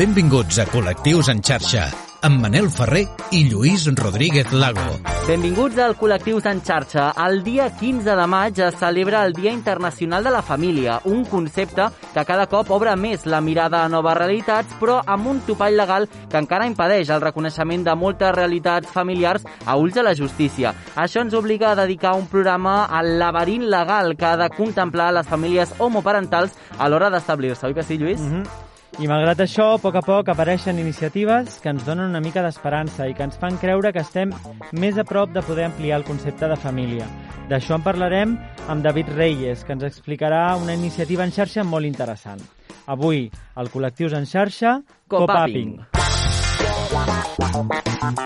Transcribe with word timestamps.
Benvinguts 0.00 0.56
a 0.56 0.64
Col·lectius 0.64 1.28
en 1.28 1.42
xarxa, 1.44 1.82
amb 2.24 2.40
Manel 2.40 2.70
Ferrer 2.72 3.02
i 3.36 3.42
Lluís 3.50 3.82
Rodríguez 3.98 4.48
Lago. 4.48 4.94
Benvinguts 5.26 5.76
al 5.84 5.92
Col·lectius 6.00 6.46
en 6.48 6.62
xarxa. 6.64 7.10
El 7.20 7.42
dia 7.44 7.66
15 7.76 8.14
de 8.16 8.24
maig 8.32 8.62
es 8.64 8.78
celebra 8.80 9.20
el 9.28 9.34
Dia 9.36 9.52
Internacional 9.52 10.24
de 10.24 10.32
la 10.32 10.40
Família, 10.40 10.94
un 11.04 11.26
concepte 11.28 11.90
que 12.14 12.24
cada 12.24 12.46
cop 12.48 12.70
obre 12.72 12.94
més 12.96 13.26
la 13.28 13.42
mirada 13.44 13.82
a 13.84 13.90
noves 13.92 14.16
realitats, 14.16 14.78
però 14.80 15.02
amb 15.04 15.28
un 15.34 15.42
topall 15.44 15.76
legal 15.76 16.08
que 16.08 16.40
encara 16.40 16.70
impedeix 16.70 17.12
el 17.12 17.20
reconeixement 17.20 17.84
de 17.84 17.98
moltes 18.06 18.32
realitats 18.38 18.88
familiars 18.96 19.44
a 19.66 19.76
ulls 19.76 20.00
de 20.00 20.06
la 20.06 20.16
justícia. 20.16 20.72
Això 20.96 21.20
ens 21.20 21.36
obliga 21.36 21.74
a 21.74 21.76
dedicar 21.82 22.14
un 22.16 22.24
programa 22.32 22.86
al 22.86 23.18
laberint 23.20 23.68
legal 23.68 24.16
que 24.16 24.32
ha 24.32 24.40
de 24.40 24.48
contemplar 24.56 25.12
les 25.12 25.28
famílies 25.28 25.76
homoparentals 25.76 26.56
a 26.78 26.88
l'hora 26.88 27.12
d'establir-se. 27.12 27.68
Oi 27.68 27.76
que 27.76 27.84
sí, 27.84 28.00
Lluís? 28.00 28.24
Mm 28.24 28.40
-hmm. 28.40 28.69
I 28.98 29.06
malgrat 29.08 29.38
això, 29.40 29.74
a 29.76 29.78
poc 29.80 29.94
a 29.96 30.02
poc 30.04 30.28
apareixen 30.32 30.78
iniciatives 30.82 31.60
que 31.62 31.70
ens 31.70 31.84
donen 31.86 32.10
una 32.10 32.20
mica 32.20 32.42
d'esperança 32.42 33.06
i 33.08 33.14
que 33.14 33.22
ens 33.24 33.38
fan 33.38 33.56
creure 33.62 33.92
que 33.94 34.02
estem 34.02 34.32
més 34.72 34.98
a 34.98 35.04
prop 35.06 35.30
de 35.32 35.42
poder 35.46 35.68
ampliar 35.68 36.00
el 36.00 36.04
concepte 36.04 36.48
de 36.50 36.58
família. 36.58 37.06
D'això 37.48 37.78
en 37.78 37.86
parlarem 37.86 38.36
amb 38.68 38.82
David 38.84 39.14
Reyes, 39.16 39.64
que 39.64 39.72
ens 39.76 39.86
explicarà 39.86 40.56
una 40.58 40.74
iniciativa 40.74 41.24
en 41.24 41.32
xarxa 41.32 41.64
molt 41.64 41.86
interessant. 41.86 42.42
Avui, 42.90 43.28
al 43.54 43.70
Col·lectius 43.70 44.16
en 44.18 44.26
xarxa, 44.26 44.80
Copaping. 45.08 45.78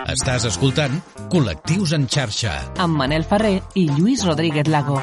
Estàs 0.08 0.48
escoltant 0.48 0.96
Col·lectius 1.32 1.92
en 1.94 2.08
xarxa. 2.08 2.56
amb 2.78 2.96
Manel 2.96 3.24
Ferrer 3.24 3.60
i 3.74 3.88
Lluís 3.90 4.24
Rodríguez 4.24 4.68
Lago. 4.68 5.00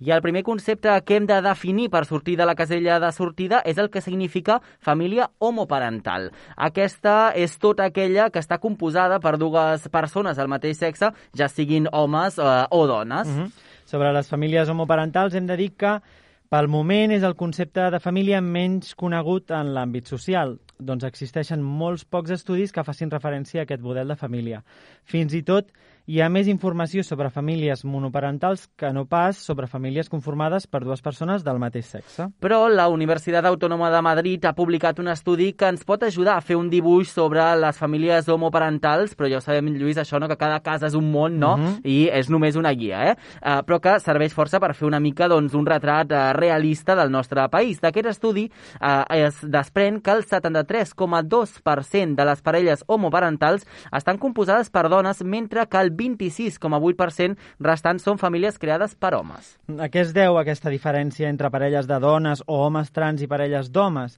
I 0.00 0.10
el 0.10 0.22
primer 0.22 0.42
concepte 0.42 0.94
que 1.04 1.16
hem 1.18 1.26
de 1.28 1.42
definir 1.44 1.90
per 1.92 2.06
sortir 2.08 2.38
de 2.38 2.46
la 2.48 2.54
casella 2.56 2.96
de 3.02 3.10
sortida 3.12 3.60
és 3.68 3.76
el 3.78 3.90
que 3.92 4.00
significa 4.00 4.60
família 4.80 5.28
homoparental. 5.38 6.30
Aquesta 6.56 7.34
és 7.36 7.58
tota 7.60 7.84
aquella 7.84 8.30
que 8.32 8.40
està 8.40 8.56
composada 8.58 9.20
per 9.20 9.36
dues 9.36 9.84
persones 9.92 10.40
del 10.40 10.48
mateix 10.48 10.80
sexe, 10.80 11.12
ja 11.36 11.48
siguin 11.52 11.88
homes 11.92 12.38
eh, 12.38 12.64
o 12.70 12.86
dones. 12.86 13.28
Mm 13.28 13.44
-hmm. 13.44 13.52
Sobre 13.84 14.12
les 14.12 14.28
famílies 14.28 14.68
homoparentals 14.68 15.34
hem 15.34 15.46
de 15.46 15.56
dir 15.56 15.76
que 15.76 16.00
pel 16.48 16.66
moment 16.66 17.12
és 17.12 17.22
el 17.22 17.36
concepte 17.36 17.90
de 17.90 18.00
família 18.00 18.40
menys 18.40 18.96
conegut 18.98 19.50
en 19.50 19.68
l'àmbit 19.74 20.08
social, 20.10 20.56
doncs 20.78 21.04
existeixen 21.04 21.62
molts 21.62 22.04
pocs 22.04 22.30
estudis 22.30 22.72
que 22.72 22.82
facin 22.82 23.10
referència 23.10 23.60
a 23.60 23.62
aquest 23.62 23.82
model 23.82 24.08
de 24.08 24.16
família. 24.16 24.64
Fins 25.04 25.34
i 25.34 25.42
tot 25.42 25.70
hi 26.06 26.20
ha 26.20 26.28
més 26.32 26.48
informació 26.48 27.02
sobre 27.04 27.30
famílies 27.30 27.84
monoparentals 27.84 28.68
que 28.76 28.92
no 28.92 29.04
pas 29.06 29.36
sobre 29.36 29.66
famílies 29.70 30.08
conformades 30.08 30.66
per 30.66 30.82
dues 30.84 31.02
persones 31.02 31.44
del 31.44 31.58
mateix 31.62 31.86
sexe. 31.86 32.28
Però 32.40 32.68
la 32.68 32.88
Universitat 32.88 33.44
Autònoma 33.46 33.90
de 33.92 34.00
Madrid 34.02 34.44
ha 34.44 34.54
publicat 34.56 34.98
un 35.02 35.08
estudi 35.12 35.52
que 35.52 35.68
ens 35.70 35.84
pot 35.84 36.02
ajudar 36.06 36.36
a 36.36 36.44
fer 36.44 36.56
un 36.56 36.70
dibuix 36.70 37.10
sobre 37.12 37.44
les 37.60 37.78
famílies 37.78 38.28
homoparentals, 38.28 39.14
però 39.16 39.28
ja 39.30 39.38
ho 39.38 39.44
sabem, 39.44 39.68
Lluís, 39.74 39.98
això, 40.00 40.20
no? 40.20 40.28
que 40.28 40.38
cada 40.40 40.60
casa 40.64 40.86
és 40.88 40.96
un 40.98 41.10
món, 41.12 41.38
no? 41.38 41.56
Mhm. 41.56 41.64
Uh 41.64 41.70
-huh. 41.70 41.80
I 41.84 42.08
és 42.12 42.28
només 42.30 42.56
una 42.56 42.72
guia, 42.72 43.10
eh? 43.10 43.16
Uh, 43.42 43.62
però 43.64 43.80
que 43.80 44.00
serveix 44.00 44.34
força 44.34 44.60
per 44.60 44.74
fer 44.74 44.86
una 44.86 45.00
mica 45.00 45.28
doncs, 45.28 45.54
un 45.54 45.66
retrat 45.66 46.10
uh, 46.12 46.32
realista 46.32 46.94
del 46.94 47.10
nostre 47.10 47.48
país. 47.48 47.80
D'aquest 47.80 48.06
estudi 48.06 48.50
uh, 48.80 49.04
es 49.08 49.40
desprèn 49.42 50.00
que 50.00 50.10
el 50.10 50.24
73,2% 50.24 52.14
de 52.14 52.24
les 52.24 52.42
parelles 52.42 52.84
homoparentals 52.86 53.66
estan 53.92 54.18
composades 54.18 54.70
per 54.70 54.88
dones, 54.88 55.22
mentre 55.24 55.66
que 55.66 55.78
el 55.78 55.89
26,8% 55.90 57.36
restants 57.66 58.06
són 58.06 58.20
famílies 58.20 58.58
creades 58.58 58.94
per 58.94 59.14
homes. 59.18 59.56
A 59.78 59.90
què 59.92 60.04
es 60.04 60.14
deu 60.16 60.38
aquesta 60.38 60.72
diferència 60.72 61.28
entre 61.28 61.50
parelles 61.50 61.88
de 61.90 61.98
dones 62.02 62.44
o 62.46 62.62
homes 62.66 62.90
trans 62.94 63.22
i 63.22 63.28
parelles 63.30 63.70
d'homes? 63.70 64.16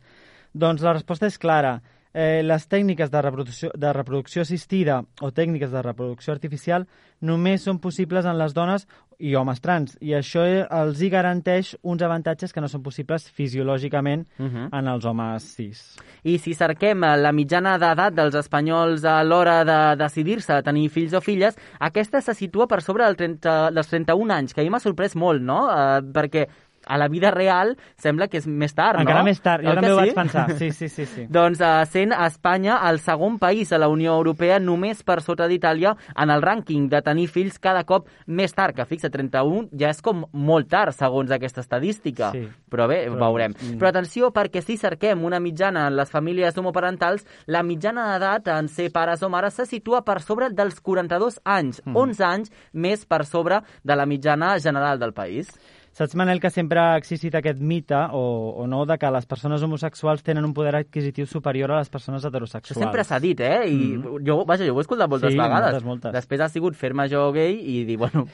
Doncs 0.53 0.85
la 0.85 0.95
resposta 0.99 1.27
és 1.27 1.39
clara. 1.41 1.81
Eh, 2.15 2.43
les 2.45 2.67
tècniques 2.69 3.11
de 3.11 3.23
reproducció, 3.23 3.71
de 3.75 3.93
reproducció 3.93 4.43
assistida 4.43 4.99
o 5.23 5.31
tècniques 5.33 5.71
de 5.73 5.81
reproducció 5.81 6.35
artificial 6.35 6.85
només 7.25 7.63
són 7.65 7.79
possibles 7.81 8.27
en 8.29 8.37
les 8.37 8.53
dones 8.53 8.85
i 9.23 9.37
homes 9.39 9.61
trans, 9.63 9.95
i 10.03 10.13
això 10.19 10.43
eh, 10.45 10.67
els 10.67 11.01
hi 11.01 11.09
garanteix 11.09 11.77
uns 11.83 12.03
avantatges 12.03 12.53
que 12.53 12.61
no 12.61 12.69
són 12.69 12.83
possibles 12.83 13.29
fisiològicament 13.31 14.27
Uh 14.39 14.47
-huh. 14.47 14.69
en 14.79 14.89
els 14.89 15.05
homes 15.05 15.43
cis. 15.43 15.97
I 16.25 16.39
si 16.39 16.55
cerquem 16.55 17.05
eh, 17.05 17.17
la 17.17 17.33
mitjana 17.33 17.79
d'edat 17.79 18.15
dels 18.15 18.35
espanyols 18.35 19.05
a 19.05 19.23
l'hora 19.25 19.65
de 19.65 19.97
decidir-se 19.97 20.53
a 20.53 20.63
tenir 20.63 20.91
fills 20.91 21.15
o 21.15 21.21
filles, 21.21 21.57
aquesta 21.79 22.21
se 22.21 22.35
situa 22.35 22.67
per 22.67 22.83
sobre 22.83 23.05
del 23.05 23.17
30, 23.17 23.71
dels 23.71 23.89
31 23.89 24.31
anys, 24.31 24.53
que 24.55 24.61
a 24.61 24.65
mi 24.65 24.71
m'ha 24.71 24.81
sorprès 24.81 25.17
molt, 25.17 25.41
no? 25.41 25.67
Uh, 25.67 26.13
perquè 26.13 26.49
a 26.87 26.99
la 26.99 27.09
vida 27.09 27.31
real 27.31 27.77
sembla 27.97 28.29
que 28.29 28.39
és 28.39 28.47
més 28.47 28.75
tard, 28.75 28.97
no? 28.99 29.03
Encara 29.07 29.23
més 29.25 29.41
tard, 29.41 29.63
jo 29.65 29.71
Oi 29.71 29.75
també 29.77 29.87
que 29.89 29.93
ho 29.93 29.99
sí? 29.99 30.03
vaig 30.05 30.15
pensar. 30.15 30.47
Sí, 30.63 30.71
sí, 30.73 30.89
sí. 30.89 31.07
sí. 31.07 31.27
Doncs 31.31 31.61
uh, 31.61 31.85
sent 31.91 32.13
Espanya 32.13 32.79
el 32.91 32.99
segon 33.01 33.39
país 33.39 33.73
a 33.73 33.79
la 33.79 33.89
Unió 33.89 34.15
Europea 34.17 34.59
només 34.61 35.03
per 35.03 35.21
sota 35.23 35.47
d'Itàlia 35.49 35.95
en 36.17 36.31
el 36.31 36.43
rànquing 36.43 36.89
de 36.89 37.01
tenir 37.03 37.29
fills 37.29 37.59
cada 37.59 37.85
cop 37.85 38.09
més 38.27 38.53
tard, 38.55 38.75
que 38.77 38.85
fixa, 38.87 39.11
31 39.11 39.69
ja 39.79 39.91
és 39.91 40.03
com 40.03 40.25
molt 40.33 40.69
tard 40.71 40.95
segons 40.95 41.31
aquesta 41.31 41.61
estadística. 41.63 42.31
Sí. 42.33 42.47
Però 42.71 42.87
bé, 42.89 43.03
Però, 43.07 43.17
Però, 43.17 43.29
veurem. 43.33 43.53
mm. 43.55 43.79
Però 43.81 43.89
atenció, 43.91 44.33
perquè 44.33 44.63
si 44.63 44.77
cerquem 44.77 45.25
una 45.25 45.41
mitjana 45.41 45.87
en 45.89 45.97
les 45.97 46.11
famílies 46.11 46.57
homoparentals, 46.59 47.27
la 47.47 47.63
mitjana 47.63 48.07
d'edat 48.13 48.49
en 48.49 48.69
ser 48.69 48.91
pares 48.93 49.23
o 49.23 49.29
mares 49.29 49.55
se 49.55 49.67
situa 49.67 50.03
per 50.05 50.21
sobre 50.23 50.51
dels 50.51 50.81
42 50.81 51.41
anys, 51.45 51.83
Mm. 51.85 51.97
11 51.97 52.25
anys 52.25 52.51
més 52.73 53.05
per 53.07 53.25
sobre 53.27 53.61
de 53.83 53.97
la 53.97 54.07
mitjana 54.07 54.59
general 54.59 54.99
del 54.99 55.13
país. 55.13 55.49
Saps, 55.93 56.15
Manel, 56.17 56.39
que 56.41 56.49
sempre 56.49 56.81
ha 56.81 56.97
existit 56.97 57.35
aquest 57.37 57.59
mite, 57.61 57.93
o, 58.17 58.23
o 58.63 58.67
no, 58.67 58.87
de 58.89 58.97
que 58.97 59.11
les 59.13 59.27
persones 59.29 59.61
homosexuals 59.63 60.23
tenen 60.25 60.47
un 60.49 60.55
poder 60.57 60.73
adquisitiu 60.79 61.27
superior 61.29 61.71
a 61.75 61.83
les 61.83 61.91
persones 61.93 62.23
Això 62.23 62.31
heterosexuals. 62.31 62.81
sempre 62.81 63.05
s'ha 63.05 63.19
dit, 63.21 63.39
eh? 63.45 63.67
I 63.69 63.99
jo, 64.25 64.39
vaja, 64.49 64.65
jo 64.65 64.73
ho 64.73 64.81
he 64.81 64.87
escoltat 64.87 65.11
moltes 65.13 65.35
Sí, 65.35 65.37
vegades. 65.37 65.69
moltes, 65.69 65.85
moltes. 65.85 66.15
Després 66.17 66.41
ha 66.41 66.49
sigut 66.49 66.79
fer-me 66.81 67.05
jo 67.13 67.27
gay 67.37 67.59
i 67.61 67.85
dir, 67.85 67.99
bueno, 68.01 68.25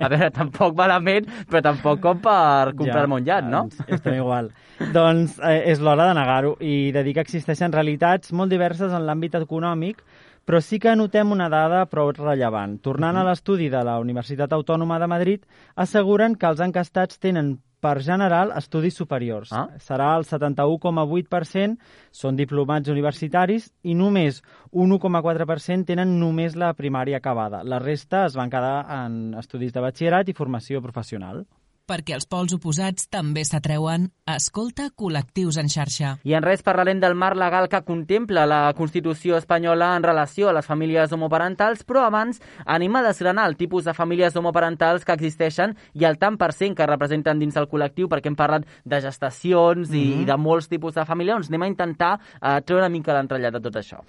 a 0.00 0.08
veure, 0.08 0.30
tampoc 0.32 0.72
malament, 0.80 1.28
però 1.52 1.60
tampoc 1.68 2.00
com 2.00 2.24
per 2.24 2.72
comprar-me 2.72 3.20
un 3.20 3.28
llat, 3.28 3.44
no? 3.52 3.66
Doncs 3.68 3.84
estem 3.98 4.16
igual. 4.22 4.48
doncs 4.96 5.36
eh, 5.44 5.60
és 5.74 5.84
l'hora 5.84 6.08
de 6.08 6.14
negar-ho 6.16 6.56
i 6.64 6.90
de 6.96 7.04
dir 7.04 7.12
que 7.18 7.26
existeixen 7.28 7.70
realitats 7.76 8.32
molt 8.32 8.48
diverses 8.50 8.96
en 8.96 9.04
l'àmbit 9.04 9.36
econòmic, 9.44 10.00
però 10.44 10.60
sí 10.60 10.78
que 10.80 10.94
notem 10.96 11.32
una 11.32 11.48
dada 11.48 11.84
prou 11.90 12.12
rellevant. 12.12 12.78
Tornant 12.84 13.16
a 13.16 13.24
l'estudi 13.26 13.70
de 13.72 13.82
la 13.84 13.98
Universitat 14.02 14.52
Autònoma 14.52 14.98
de 15.00 15.08
Madrid, 15.10 15.46
asseguren 15.74 16.36
que 16.36 16.50
els 16.50 16.60
encastats 16.60 17.18
tenen 17.18 17.56
per 17.84 18.00
general 18.00 18.52
estudis 18.56 18.96
superiors. 18.96 19.50
Ah. 19.52 19.66
Serà 19.76 20.14
el 20.16 20.24
71,8% 20.24 21.76
són 22.22 22.38
diplomats 22.38 22.88
universitaris 22.88 23.68
i 23.82 23.96
només 23.98 24.40
un 24.72 24.94
1,4% 24.96 25.90
tenen 25.90 26.16
només 26.20 26.56
la 26.56 26.72
primària 26.78 27.20
acabada. 27.20 27.60
La 27.64 27.82
resta 27.82 28.24
es 28.30 28.38
van 28.40 28.52
quedar 28.52 28.78
en 29.02 29.34
estudis 29.40 29.76
de 29.76 29.84
batxillerat 29.84 30.32
i 30.32 30.38
formació 30.38 30.80
professional. 30.84 31.44
Perquè 31.84 32.14
els 32.16 32.24
pols 32.24 32.54
oposats 32.56 33.10
també 33.12 33.42
s'atreuen, 33.44 34.06
escolta 34.32 34.86
Col·lectius 34.96 35.58
en 35.60 35.66
xarxa. 35.68 36.14
I 36.24 36.32
en 36.38 36.44
res 36.46 36.62
parlarem 36.64 37.00
del 37.02 37.12
marc 37.12 37.36
legal 37.36 37.68
que 37.68 37.82
contempla 37.84 38.46
la 38.48 38.60
Constitució 38.78 39.36
espanyola 39.36 39.90
en 39.98 40.06
relació 40.06 40.48
a 40.48 40.54
les 40.56 40.64
famílies 40.64 41.12
homoparentals, 41.12 41.82
però 41.84 42.06
abans 42.06 42.40
anem 42.64 42.96
a 42.96 43.02
desgranar 43.04 43.44
el 43.50 43.58
tipus 43.60 43.84
de 43.84 43.92
famílies 43.92 44.36
homoparentals 44.40 45.04
que 45.04 45.12
existeixen 45.12 45.74
i 45.92 46.06
el 46.08 46.16
tant 46.16 46.38
per 46.40 46.54
cent 46.56 46.72
que 46.78 46.88
representen 46.88 47.42
dins 47.42 47.58
del 47.58 47.68
col·lectiu, 47.68 48.08
perquè 48.08 48.32
hem 48.32 48.38
parlat 48.38 48.64
de 48.64 49.02
gestacions 49.04 49.92
i, 49.92 50.06
i 50.22 50.24
de 50.24 50.38
molts 50.40 50.70
tipus 50.72 50.96
de 50.96 51.04
família, 51.04 51.36
doncs 51.36 51.52
anem 51.52 51.66
a 51.66 51.70
intentar 51.74 52.14
eh, 52.16 52.62
treure 52.64 52.86
una 52.86 52.94
mica 52.96 53.12
l'entrellat 53.12 53.58
de 53.58 53.62
tot 53.68 53.76
això. 53.82 54.00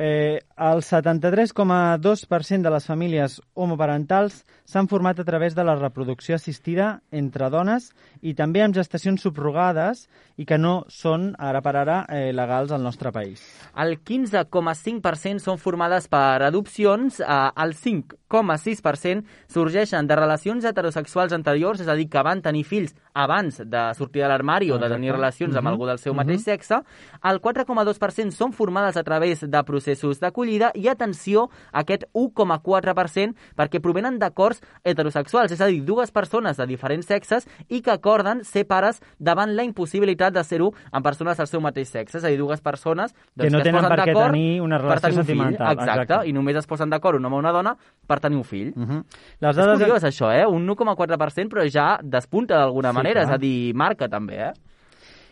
Eh, 0.00 0.44
el 0.56 0.82
73,2% 0.82 2.62
de 2.62 2.70
les 2.70 2.84
famílies 2.86 3.40
homoparentals 3.54 4.44
s'han 4.62 4.86
format 4.86 5.18
a 5.18 5.24
través 5.26 5.56
de 5.56 5.64
la 5.66 5.74
reproducció 5.74 6.36
assistida 6.36 7.00
entre 7.10 7.48
dones 7.50 7.88
i 8.22 8.36
també 8.38 8.62
amb 8.62 8.76
gestacions 8.78 9.24
subrogades 9.26 10.04
i 10.38 10.46
que 10.46 10.58
no 10.58 10.84
són, 10.86 11.32
ara 11.38 11.62
per 11.66 11.74
ara, 11.80 11.96
eh, 12.14 12.30
legals 12.30 12.70
al 12.70 12.82
nostre 12.82 13.10
país. 13.10 13.42
El 13.74 13.96
15,5% 13.98 15.42
són 15.42 15.58
formades 15.58 16.06
per 16.06 16.44
adopcions, 16.46 17.18
eh, 17.18 17.26
el 17.56 17.74
5,6% 17.74 19.26
sorgeixen 19.48 20.06
de 20.06 20.14
relacions 20.14 20.64
heterosexuals 20.64 21.32
anteriors, 21.32 21.80
és 21.80 21.88
a 21.88 21.98
dir, 21.98 22.06
que 22.08 22.22
van 22.22 22.42
tenir 22.42 22.62
fills 22.62 22.94
abans 23.14 23.58
de 23.64 23.82
sortir 23.98 24.22
de 24.22 24.28
l'armari 24.28 24.70
o 24.70 24.78
de 24.78 24.88
tenir 24.88 25.10
relacions 25.10 25.56
amb 25.56 25.72
algú 25.72 25.86
del 25.86 25.98
seu 25.98 26.14
mateix 26.14 26.44
sexe, 26.44 26.84
el 27.24 27.40
4,2% 27.42 28.30
són 28.30 28.52
formades 28.52 28.96
a 28.96 29.02
través 29.02 29.42
de 29.42 29.64
processos 29.64 29.87
processos 29.88 30.20
d'acollida 30.20 30.70
i 30.76 30.88
atenció 30.88 31.48
a 31.72 31.80
aquest 31.80 32.04
1,4% 32.14 33.34
perquè 33.56 33.80
provenen 33.80 34.18
d'acords 34.20 34.60
heterosexuals, 34.84 35.52
és 35.52 35.60
a 35.60 35.66
dir, 35.70 35.80
dues 35.86 36.10
persones 36.12 36.56
de 36.58 36.66
diferents 36.68 37.06
sexes 37.08 37.46
i 37.68 37.80
que 37.82 37.92
acorden 37.94 38.44
ser 38.44 38.66
pares 38.68 39.00
davant 39.18 39.54
la 39.56 39.64
impossibilitat 39.64 40.34
de 40.34 40.44
ser-ho 40.44 40.72
amb 40.92 41.04
persones 41.04 41.38
del 41.38 41.46
seu 41.48 41.60
mateix 41.64 41.88
sexe, 41.88 42.18
és 42.18 42.24
a 42.24 42.28
dir, 42.32 42.38
dues 42.38 42.60
persones 42.60 43.14
doncs, 43.34 43.48
Que 43.48 43.50
no 43.50 43.58
es 43.58 43.64
tenen 43.64 43.80
posen 43.80 43.90
per 43.94 43.98
què 44.00 44.12
d'acord 44.12 44.32
tenir 44.32 44.60
una 44.60 44.78
per 44.78 44.84
relació 44.84 45.08
tenir 45.08 45.18
un 45.18 45.24
fill. 45.24 45.36
sentimental, 45.38 45.72
Exacte, 45.78 46.02
exacte. 46.02 46.28
i 46.28 46.32
només 46.32 46.56
es 46.56 46.66
posen 46.66 46.90
d'acord 46.90 47.18
un 47.18 47.24
home 47.24 47.36
o 47.36 47.38
una 47.38 47.52
dona 47.52 47.76
per 48.06 48.20
tenir 48.20 48.36
un 48.38 48.44
fill. 48.44 48.72
Uh 48.76 48.84
-huh. 48.86 49.04
Les 49.40 49.50
És 49.50 49.56
dades... 49.56 49.78
curiós 49.78 50.04
això, 50.04 50.32
eh? 50.32 50.46
Un 50.46 50.66
1,4%, 50.66 51.48
però 51.48 51.68
ja 51.70 51.98
despunta 52.02 52.56
d'alguna 52.58 52.90
Sí, 52.90 52.94
manera, 52.96 53.20
clar. 53.22 53.28
és 53.28 53.34
a 53.34 53.38
dir, 53.38 53.74
marca 53.74 54.08
també, 54.08 54.36
eh? 54.48 54.52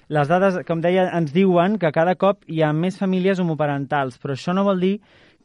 Les 0.07 0.29
dades, 0.31 0.61
com 0.69 0.79
deia, 0.79 1.09
ens 1.19 1.33
diuen 1.35 1.81
que 1.83 1.91
cada 1.91 2.13
cop 2.15 2.45
hi 2.47 2.61
ha 2.63 2.69
més 2.73 2.99
famílies 3.01 3.41
homoparentals, 3.43 4.21
però 4.23 4.37
això 4.37 4.53
no 4.55 4.63
vol 4.69 4.79
dir 4.85 4.93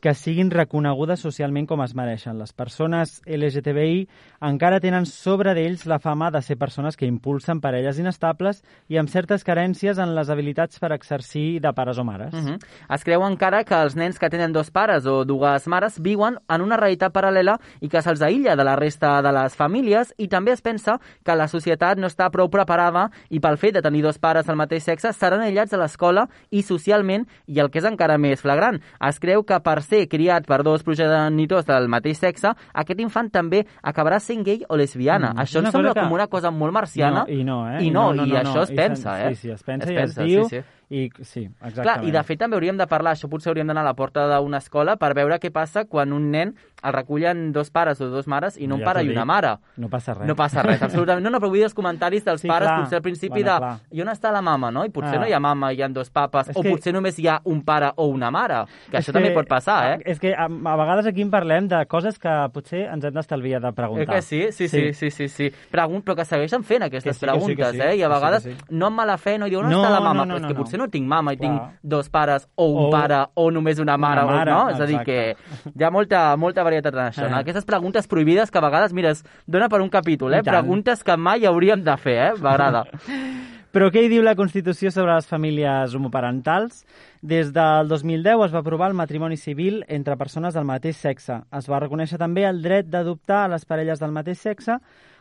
que 0.02 0.16
siguin 0.18 0.50
reconegudes 0.52 1.22
socialment 1.22 1.68
com 1.70 1.84
es 1.86 1.94
mereixen. 1.96 2.40
Les 2.42 2.52
persones 2.58 3.20
LGTBI 3.30 4.08
encara 4.50 4.82
tenen 4.82 5.06
sobre 5.06 5.54
d'ells 5.54 5.86
la 5.86 6.00
fama 6.02 6.32
de 6.34 6.42
ser 6.42 6.58
persones 6.58 6.98
que 6.98 7.06
impulsen 7.06 7.62
parelles 7.62 8.00
inestables 8.02 8.64
i 8.90 8.98
amb 8.98 9.14
certes 9.14 9.46
carències 9.46 10.02
en 10.02 10.16
les 10.18 10.32
habilitats 10.34 10.82
per 10.82 10.92
exercir 10.96 11.62
de 11.62 11.74
pares 11.78 12.02
o 12.02 12.04
mares. 12.04 12.34
Uh 12.34 12.42
-huh. 12.42 12.58
Es 12.90 13.04
creu 13.06 13.22
encara 13.28 13.64
que 13.64 13.76
els 13.76 13.96
nens 13.96 14.18
que 14.18 14.30
tenen 14.30 14.52
dos 14.52 14.72
pares 14.72 15.06
o 15.06 15.24
dues 15.24 15.68
mares 15.68 16.02
viuen 16.02 16.40
en 16.50 16.62
una 16.62 16.78
realitat 16.78 17.14
paral·lela 17.14 17.60
i 17.80 17.88
que 17.88 18.02
se'ls 18.02 18.22
aïlla 18.22 18.56
de 18.56 18.64
la 18.64 18.76
resta 18.76 19.22
de 19.22 19.32
les 19.32 19.56
famílies 19.56 20.14
i 20.18 20.28
també 20.28 20.52
es 20.52 20.62
pensa 20.62 21.00
que 21.24 21.36
la 21.36 21.48
societat 21.48 21.98
no 21.98 22.08
està 22.08 22.32
prou 22.32 22.50
preparada 22.50 23.12
i 23.30 23.40
pel 23.40 23.58
fet 23.58 23.76
de 23.76 23.82
tenir 23.82 24.02
dos 24.02 24.18
pares 24.18 24.48
del 24.48 24.56
mateix 24.56 24.84
sexe 24.84 25.14
seran 25.14 25.42
aïllats 25.42 25.74
a 25.74 25.78
l'escola 25.78 26.28
i 26.50 26.64
socialment 26.64 27.28
i 27.46 27.60
el 27.60 27.70
que 27.70 27.80
és 27.80 27.86
encara 27.86 28.18
més 28.18 28.42
flagrant. 28.42 28.82
Es 29.00 29.20
creu 29.20 29.44
que 29.44 29.60
per 29.60 29.82
ser 29.92 30.08
criat 30.08 30.48
per 30.48 30.62
dos 30.64 30.84
progenitors 30.88 31.66
del 31.68 31.88
mateix 31.92 32.18
sexe, 32.24 32.54
aquest 32.74 33.00
infant 33.04 33.30
també 33.32 33.66
acabarà 33.84 34.20
sent 34.24 34.46
gay 34.48 34.64
o 34.70 34.78
lesbiana. 34.80 35.34
Mm, 35.34 35.44
Això 35.44 35.60
em 35.60 35.72
sembla 35.72 35.94
que- 35.94 36.02
com 36.08 36.14
una 36.18 36.28
cosa 36.28 36.52
molt 36.52 36.74
marciana. 36.74 37.26
No, 37.28 37.34
I 37.34 37.44
no, 37.44 37.58
eh? 37.70 37.82
I 37.84 37.90
no, 37.92 38.14
i 38.16 38.32
això 38.40 38.64
es 38.64 38.72
pensa, 38.72 39.16
se- 39.18 39.26
eh? 39.28 39.36
Sí, 39.36 39.42
sí, 39.48 39.52
es 39.52 39.64
pensa 39.64 39.86
Es 39.86 39.92
i 39.92 39.96
pensa, 39.96 40.22
es 40.24 40.28
diu. 40.28 40.44
sí, 40.48 40.60
sí. 40.60 40.64
I, 40.92 41.06
sí, 41.24 41.46
exactament. 41.48 41.86
Clar, 41.86 41.94
i 42.04 42.12
de 42.12 42.22
fet 42.28 42.40
també 42.42 42.58
hauríem 42.58 42.76
de 42.76 42.84
parlar, 42.92 43.14
això 43.16 43.30
potser 43.32 43.48
hauríem 43.54 43.70
d'anar 43.70 43.86
a 43.86 43.88
la 43.88 43.94
porta 43.96 44.26
d'una 44.28 44.60
escola 44.60 44.98
per 45.00 45.14
veure 45.16 45.38
què 45.40 45.48
passa 45.56 45.86
quan 45.88 46.12
un 46.12 46.26
nen 46.34 46.52
el 46.84 46.94
recullen 46.94 47.52
dos 47.54 47.70
pares 47.72 48.02
o 48.02 48.08
dos 48.10 48.26
mares 48.28 48.58
i 48.58 48.66
no 48.68 48.76
un 48.76 48.82
Ja 48.82 48.88
pare 48.90 49.04
t'ho 49.04 49.12
i 49.12 49.14
una 49.14 49.24
mare. 49.24 49.54
No 49.78 49.88
passa 49.88 50.16
res. 50.18 50.28
No 50.28 50.36
passa 50.36 50.64
res, 50.66 50.82
absolutament. 50.82 51.24
No, 51.24 51.30
no, 51.30 51.38
però 51.40 51.48
vull 51.52 51.60
dir 51.62 51.68
els 51.70 51.76
comentaris 51.78 52.26
dels 52.26 52.42
Sí, 52.42 52.48
pares, 52.50 52.68
clar. 52.68 52.80
potser 52.82 52.98
al 52.98 53.04
principi 53.06 53.30
Bueno, 53.44 53.52
de... 53.54 53.58
clar. 53.60 53.80
I 53.92 54.02
on 54.02 54.08
està 54.10 54.32
la 54.34 54.42
mama, 54.42 54.72
no? 54.72 54.84
I 54.84 54.90
potser 54.90 55.16
Ah. 55.16 55.20
no 55.22 55.28
hi 55.30 55.34
ha 55.34 55.40
mama, 55.40 55.72
hi 55.72 55.82
ha 55.84 55.88
dos 55.88 56.10
papes, 56.10 56.50
És 56.50 56.58
o 56.58 56.62
que- 56.64 56.72
potser 56.72 56.92
només 56.94 57.18
hi 57.20 57.28
ha 57.28 57.40
un 57.46 57.62
pare 57.64 57.92
o 57.96 58.08
una 58.08 58.32
mare, 58.32 58.66
que 58.90 58.98
És 58.98 59.06
això 59.08 59.14
també 59.14 59.32
pot 59.32 59.48
passar, 59.48 59.94
eh? 59.94 60.02
És 60.06 60.20
que 60.20 60.34
a, 60.34 60.46
a 60.46 60.76
vegades 60.76 61.06
aquí 61.06 61.22
en 61.22 61.30
parlem 61.32 61.68
de 61.70 61.86
coses 61.86 62.18
que 62.20 62.34
potser 62.52 62.90
ens 62.92 63.06
hem 63.06 63.14
d'estalviar 63.14 63.62
de 63.62 63.72
preguntar. 63.72 64.16
que 64.16 64.22
sí? 64.24 64.52
Sí, 64.52 64.68
sí, 64.68 64.92
sí, 64.94 65.12
sí, 65.12 65.28
sí. 65.30 65.52
Pregun 65.72 66.02
però 66.02 66.16
que 66.16 66.26
segueixen 66.26 66.64
fent 66.64 66.84
aquestes 66.84 67.04
Que 67.04 67.14
sí, 67.14 67.26
que 67.26 67.32
sí, 67.32 67.56
que 67.56 67.56
preguntes, 67.62 67.72
sí, 67.72 67.82
eh? 67.82 67.96
I 67.96 68.04
a 68.04 68.08
que 68.10 68.14
sí, 68.16 68.20
vegades, 68.20 68.44
que 68.44 68.52
sí. 68.54 68.58
no 68.72 68.88
amb 68.88 68.98
mala 68.98 69.18
fe, 69.18 69.38
no 69.38 69.46
diu, 69.46 69.60
on 69.60 69.70
No, 69.70 69.84
està 69.84 69.90
la 69.92 70.00
no, 70.00 70.06
mama? 70.06 70.26
no, 70.26 70.34
però 70.34 70.38
és 70.38 70.42
no, 70.42 70.48
que 70.48 70.54
no. 70.56 70.60
potser 70.64 70.80
no 70.80 70.81
tinc 70.90 71.08
mama 71.08 71.34
i 71.34 71.38
Clar. 71.38 71.50
tinc 71.50 71.80
dos 71.84 72.10
pares, 72.10 72.48
o 72.56 72.66
un 72.72 72.86
O- 72.88 72.90
pare, 72.90 73.26
o 73.36 73.50
només 73.52 73.80
una 73.80 73.98
mare, 73.98 74.24
Una 74.24 74.38
mare, 74.38 74.52
o, 74.52 74.56
no? 74.56 74.70
És 74.72 74.80
a 74.80 74.86
dir, 74.86 75.00
que 75.06 75.36
hi 75.76 75.84
ha 75.84 75.92
molta, 75.92 76.36
molta 76.38 76.64
varietat 76.64 76.94
en 76.94 77.06
això, 77.10 77.30
no? 77.30 77.38
Eh. 77.38 77.42
Aquestes 77.42 77.66
preguntes 77.66 78.08
prohibides 78.08 78.50
que 78.52 78.58
a 78.58 78.62
vegades, 78.62 78.94
mira, 78.94 79.12
es 79.12 79.24
dona 79.46 79.70
per 79.70 79.82
un 79.82 79.90
capítol, 79.90 80.34
eh? 80.34 80.44
Preguntes 80.44 81.04
que 81.04 81.18
mai 81.18 81.46
hauríem 81.46 81.84
de 81.84 81.98
fer, 81.98 82.18
eh? 82.18 82.34
M'agrada. 82.42 82.86
Però 83.72 83.88
què 83.88 84.02
hi 84.04 84.10
diu 84.12 84.20
la 84.22 84.34
Constitució 84.36 84.90
sobre 84.92 85.14
les 85.16 85.28
famílies 85.30 85.94
homoparentals? 85.96 86.82
Des 87.22 87.54
del 87.56 87.88
2010 87.88 88.42
es 88.48 88.52
va 88.52 88.60
aprovar 88.60 88.90
el 88.92 88.98
matrimoni 89.00 89.38
civil 89.38 89.86
entre 89.88 90.18
persones 90.18 90.54
del 90.54 90.66
mateix 90.68 90.98
sexe. 90.98 91.38
Es 91.56 91.70
va 91.72 91.80
reconèixer 91.80 92.20
també 92.20 92.44
el 92.44 92.60
dret 92.62 92.90
d'adoptar 92.92 93.46
a 93.46 93.48
les 93.54 93.64
parelles 93.64 94.00
del 94.02 94.12
mateix 94.12 94.40
sexe 94.44 94.76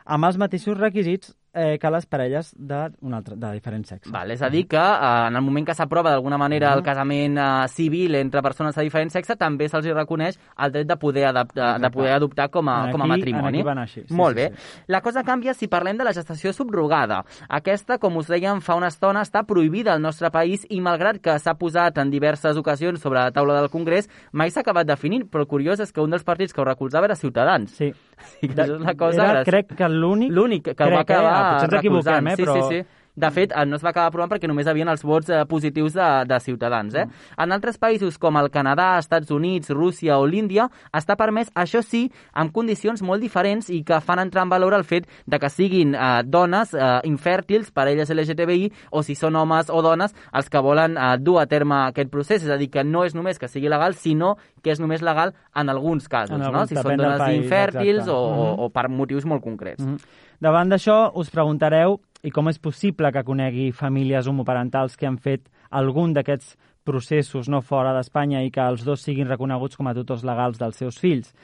amb 0.04 0.24
els 0.26 0.36
mateixos 0.40 0.78
requisits 0.80 1.36
eh, 1.52 1.78
que 1.78 1.90
les 1.90 2.06
parelles 2.06 2.52
de, 2.56 2.90
un 3.02 3.14
altre, 3.14 3.36
de 3.36 3.52
diferent 3.52 3.84
sexe. 3.84 4.10
Val, 4.12 4.30
és 4.30 4.42
a 4.42 4.48
dir, 4.50 4.66
que 4.68 4.76
eh, 4.78 5.26
en 5.28 5.36
el 5.36 5.42
moment 5.42 5.66
que 5.66 5.74
s'aprova 5.74 6.10
d'alguna 6.12 6.38
manera 6.38 6.72
el 6.74 6.82
casament 6.82 7.38
eh, 7.38 7.68
civil 7.68 8.14
entre 8.14 8.42
persones 8.42 8.74
de 8.74 8.82
diferent 8.86 9.10
sexe, 9.10 9.36
també 9.36 9.68
se'ls 9.68 9.86
reconeix 9.94 10.38
el 10.58 10.72
dret 10.72 10.86
de 10.86 10.96
poder, 10.96 11.26
adaptar, 11.30 11.78
de 11.80 11.90
poder 11.90 12.12
adoptar 12.14 12.48
com 12.50 12.68
a, 12.68 12.76
En 12.88 12.92
com 12.92 13.02
a 13.02 13.04
aquí- 13.04 13.10
matrimoni. 13.16 13.58
aquí 13.58 13.66
va 13.66 13.72
anar 13.72 13.82
així, 13.88 14.04
sí, 14.06 14.14
Molt 14.14 14.36
sí, 14.38 14.44
bé. 14.44 14.52
La 14.88 15.00
cosa 15.00 15.22
canvia 15.24 15.54
si 15.54 15.68
parlem 15.68 15.96
de 15.98 16.04
la 16.04 16.12
gestació 16.12 16.52
subrogada. 16.52 17.24
Aquesta, 17.48 17.98
com 17.98 18.16
us 18.16 18.28
dèiem 18.30 18.60
fa 18.60 18.76
una 18.76 18.88
estona, 18.88 19.22
està 19.22 19.42
prohibida 19.46 19.92
al 19.94 20.02
nostre 20.02 20.30
país 20.30 20.66
i 20.70 20.80
malgrat 20.80 21.18
que 21.20 21.38
s'ha 21.38 21.54
posat 21.58 21.98
en 21.98 22.10
diverses 22.10 22.56
ocasions 22.56 23.00
sobre 23.00 23.18
la 23.20 23.32
taula 23.32 23.58
del 23.60 23.70
Congrés, 23.70 24.08
mai 24.32 24.50
s'ha 24.50 24.60
acabat 24.60 24.86
definint, 24.86 25.26
però 25.30 25.42
el 25.42 25.48
curiós 25.50 25.80
és 25.80 25.92
que 25.92 26.00
un 26.00 26.10
dels 26.10 26.24
partits 26.24 26.52
que 26.54 26.60
ho 26.60 26.64
recolzava 26.64 27.06
era 27.06 27.16
Ciutadans. 27.16 27.70
Sí. 27.76 27.92
I 28.44 28.48
que 28.52 28.62
és 28.62 28.70
una 28.70 28.94
cosa... 28.94 29.24
Era, 29.30 29.44
crec 29.44 29.74
que 29.78 29.88
l'únic... 29.88 30.30
L'únic 30.30 30.64
que 30.64 30.74
crec, 30.74 30.92
va 30.94 31.00
acabar 31.00 31.36
eh? 31.38 31.39
Potser 31.42 31.68
ens 31.70 31.78
equivoquem, 31.80 32.26
eh? 32.32 32.36
Sí, 32.36 32.42
però... 32.44 32.54
sí, 32.68 32.74
sí. 32.80 32.96
De 33.20 33.28
fet, 33.34 33.50
eh, 33.52 33.64
no 33.66 33.74
es 33.76 33.82
va 33.84 33.90
acabar 33.90 34.06
aprovant 34.08 34.30
perquè 34.30 34.46
només 34.48 34.68
havien 34.70 34.88
els 34.88 35.02
vots 35.04 35.28
eh, 35.28 35.40
positius 35.44 35.92
de, 35.92 36.04
de 36.30 36.36
Ciutadans. 36.40 36.94
Eh? 36.94 37.02
En 37.42 37.52
altres 37.52 37.76
països 37.76 38.16
com 38.22 38.36
el 38.38 38.48
Canadà, 38.54 38.96
Estats 39.02 39.30
Units, 39.34 39.68
Rússia 39.74 40.16
o 40.16 40.24
l'Índia 40.30 40.68
està 40.94 41.16
permès, 41.18 41.50
això 41.58 41.82
sí, 41.82 42.04
amb 42.32 42.52
condicions 42.54 43.02
molt 43.02 43.20
diferents 43.20 43.68
i 43.68 43.82
que 43.84 43.98
fan 44.00 44.22
entrar 44.22 44.44
en 44.46 44.48
valor 44.54 44.72
el 44.78 44.84
fet 44.84 45.08
de 45.26 45.38
que 45.42 45.50
siguin 45.50 45.92
eh, 45.98 46.22
dones 46.24 46.72
eh, 46.72 47.00
infèrtils, 47.10 47.72
parelles 47.74 48.08
LGTBI, 48.14 48.70
o 48.92 49.02
si 49.02 49.18
són 49.18 49.36
homes 49.36 49.68
o 49.74 49.82
dones 49.82 50.14
els 50.32 50.48
que 50.48 50.62
volen 50.64 50.96
eh, 50.96 51.18
dur 51.18 51.40
a 51.42 51.46
terme 51.50 51.82
aquest 51.90 52.10
procés. 52.14 52.46
És 52.46 52.48
a 52.54 52.56
dir, 52.56 52.70
que 52.70 52.84
no 52.86 53.04
és 53.04 53.18
només 53.18 53.38
que 53.42 53.48
sigui 53.50 53.68
legal, 53.68 53.98
sinó 53.98 54.36
que 54.62 54.70
és 54.70 54.80
només 54.80 55.02
legal 55.02 55.34
en 55.56 55.68
alguns 55.68 56.08
casos, 56.08 56.38
En 56.38 56.40
no? 56.46 56.46
alguns, 56.54 56.68
si 56.70 56.76
són 56.78 56.96
dones 56.96 57.18
país, 57.20 57.42
infèrtils 57.44 58.06
exacte. 58.06 58.16
o, 58.16 58.22
o, 58.22 58.50
Mhm. 58.54 58.64
o 58.64 58.70
per 58.70 58.88
motius 58.88 59.26
molt 59.26 59.42
concrets. 59.42 59.84
Mhm. 59.84 59.98
Davant 60.40 60.70
d'això, 60.72 61.10
us 61.20 61.28
preguntareu 61.28 61.98
i 62.24 62.30
com 62.32 62.46
és 62.48 62.56
possible 62.56 63.10
que 63.12 63.22
conegui 63.28 63.66
famílies 63.76 64.28
homoparentals 64.30 64.94
que 64.96 65.04
han 65.04 65.18
fet 65.20 65.42
algun 65.68 66.14
d'aquests 66.16 66.54
processos 66.88 67.50
no 67.52 67.60
fora 67.60 67.92
d'Espanya 67.92 68.40
i 68.40 68.48
que 68.54 68.64
els 68.64 68.86
dos 68.86 69.04
siguin 69.04 69.28
reconeguts 69.28 69.76
com 69.76 69.90
a 69.90 69.92
tutors 69.98 70.24
legals 70.24 70.56
dels 70.56 70.80
seus 70.80 70.96
fills. 70.96 71.34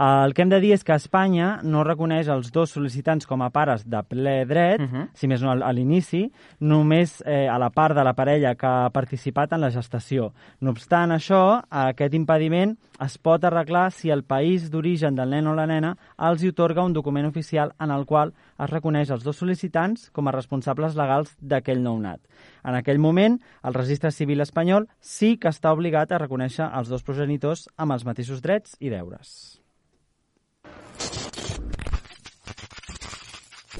El 0.00 0.32
que 0.32 0.40
hem 0.40 0.48
de 0.48 0.62
dir 0.62 0.70
és 0.72 0.80
que 0.80 0.94
Espanya 0.96 1.58
no 1.60 1.82
reconeix 1.84 2.30
els 2.32 2.46
dos 2.54 2.70
sol·licitants 2.72 3.26
com 3.28 3.42
a 3.44 3.50
pares 3.52 3.82
de 3.84 4.00
ple 4.08 4.46
dret, 4.48 4.80
Mhm. 4.80 5.10
si 5.12 5.28
més 5.28 5.42
no 5.42 5.50
a 5.50 5.72
l'inici, 5.74 6.32
només 6.58 7.22
eh, 7.26 7.46
a 7.46 7.58
la 7.58 7.68
part 7.68 7.94
de 7.94 8.02
la 8.02 8.14
parella 8.14 8.54
que 8.54 8.66
ha 8.66 8.88
participat 8.88 9.52
en 9.52 9.60
la 9.60 9.68
gestació. 9.70 10.32
No 10.62 10.70
obstant 10.70 11.10
això, 11.10 11.62
aquest 11.68 12.14
impediment 12.14 12.78
es 12.98 13.18
pot 13.18 13.44
arreglar 13.44 13.92
si 13.92 14.08
el 14.08 14.24
país 14.24 14.70
d'origen 14.70 15.14
del 15.14 15.28
nen 15.28 15.46
o 15.48 15.54
la 15.54 15.66
nena 15.66 15.98
els 16.18 16.42
hi 16.42 16.48
otorga 16.48 16.82
un 16.82 16.94
document 16.94 17.26
oficial 17.26 17.74
en 17.78 17.90
el 17.90 18.06
qual 18.06 18.32
es 18.58 18.70
reconeix 18.70 19.10
els 19.10 19.22
dos 19.22 19.36
sol·licitants 19.36 20.10
com 20.12 20.28
a 20.28 20.32
responsables 20.32 20.96
legals 20.96 21.36
d'aquell 21.42 21.82
nounat. 21.82 22.20
En 22.64 22.74
aquell 22.74 22.98
moment, 22.98 23.38
el 23.62 23.74
registre 23.74 24.10
civil 24.12 24.40
espanyol 24.40 24.88
sí 24.98 25.36
que 25.36 25.48
està 25.48 25.74
obligat 25.74 26.10
a 26.10 26.18
reconèixer 26.18 26.70
els 26.74 26.88
dos 26.88 27.02
progenitors 27.02 27.68
amb 27.76 27.92
els 27.92 28.06
mateixos 28.06 28.40
drets 28.40 28.78
i 28.80 28.88
deures. 28.88 29.60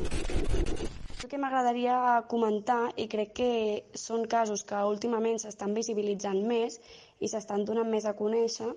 El 0.01 1.29
que 1.29 1.39
m'agradaria 1.39 1.97
comentar, 2.31 2.91
i 2.97 3.07
crec 3.13 3.35
que 3.37 3.51
són 4.03 4.25
casos 4.31 4.65
que 4.69 4.79
últimament 4.89 5.39
s'estan 5.43 5.77
visibilitzant 5.77 6.41
més 6.49 6.81
i 7.21 7.29
s'estan 7.29 7.67
donant 7.69 7.91
més 7.93 8.07
a 8.09 8.17
conèixer, 8.19 8.71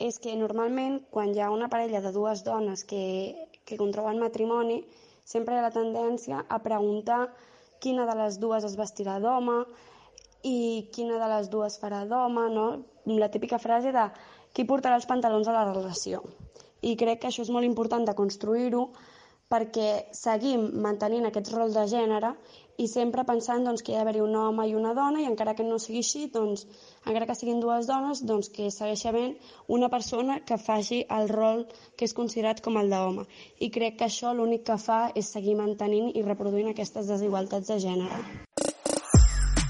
és 0.00 0.16
que 0.22 0.36
normalment 0.38 1.00
quan 1.12 1.34
hi 1.34 1.42
ha 1.42 1.50
una 1.52 1.68
parella 1.68 2.00
de 2.00 2.12
dues 2.14 2.44
dones 2.46 2.84
que, 2.88 3.02
que 3.66 3.76
contrauen 3.80 4.22
matrimoni, 4.22 4.80
sempre 5.24 5.54
hi 5.54 5.60
ha 5.60 5.66
la 5.66 5.74
tendència 5.74 6.44
a 6.48 6.58
preguntar 6.64 7.20
quina 7.84 8.06
de 8.08 8.16
les 8.22 8.38
dues 8.40 8.64
es 8.64 8.78
vestirà 8.78 9.18
d'home 9.20 9.58
i 10.46 10.88
quina 10.94 11.18
de 11.20 11.28
les 11.34 11.50
dues 11.52 11.76
farà 11.82 12.04
d'home, 12.08 12.46
no? 12.54 12.66
La 13.20 13.28
típica 13.34 13.58
frase 13.58 13.92
de 13.92 14.06
qui 14.54 14.64
portarà 14.68 14.96
els 14.96 15.08
pantalons 15.10 15.48
a 15.48 15.56
la 15.56 15.66
relació. 15.68 16.22
I 16.80 16.96
crec 16.96 17.20
que 17.20 17.28
això 17.28 17.44
és 17.44 17.52
molt 17.52 17.68
important 17.68 18.06
de 18.08 18.16
construir-ho 18.16 18.86
perquè 19.52 19.86
seguim 20.16 20.66
mantenint 20.86 21.26
aquest 21.28 21.48
rol 21.54 21.72
de 21.74 21.86
gènere 21.92 22.34
i 22.82 22.86
sempre 22.90 23.24
pensant 23.28 23.66
doncs, 23.66 23.82
que 23.86 23.92
hi 23.92 23.96
ha 23.98 24.04
d'haver 24.04 24.22
un 24.24 24.36
home 24.42 24.66
i 24.70 24.76
una 24.80 24.92
dona 24.98 25.20
i 25.22 25.26
encara 25.30 25.54
que 25.58 25.66
no 25.66 25.78
sigui 25.84 26.00
així, 26.04 26.22
doncs, 26.36 26.62
encara 27.04 27.26
que 27.30 27.36
siguin 27.40 27.60
dues 27.64 27.90
dones, 27.90 28.22
doncs, 28.30 28.48
que 28.54 28.70
segueixi 28.76 29.10
havent 29.10 29.34
una 29.78 29.90
persona 29.96 30.38
que 30.50 30.60
faci 30.68 31.02
el 31.18 31.28
rol 31.34 31.66
que 31.96 32.08
és 32.08 32.16
considerat 32.20 32.62
com 32.68 32.78
el 32.80 32.94
d'home. 32.94 33.26
I 33.66 33.72
crec 33.78 33.98
que 33.98 34.08
això 34.08 34.32
l'únic 34.36 34.64
que 34.70 34.78
fa 34.86 35.02
és 35.22 35.34
seguir 35.36 35.58
mantenint 35.64 36.14
i 36.14 36.24
reproduint 36.30 36.72
aquestes 36.72 37.12
desigualtats 37.14 37.74
de 37.74 37.82
gènere. 37.88 38.24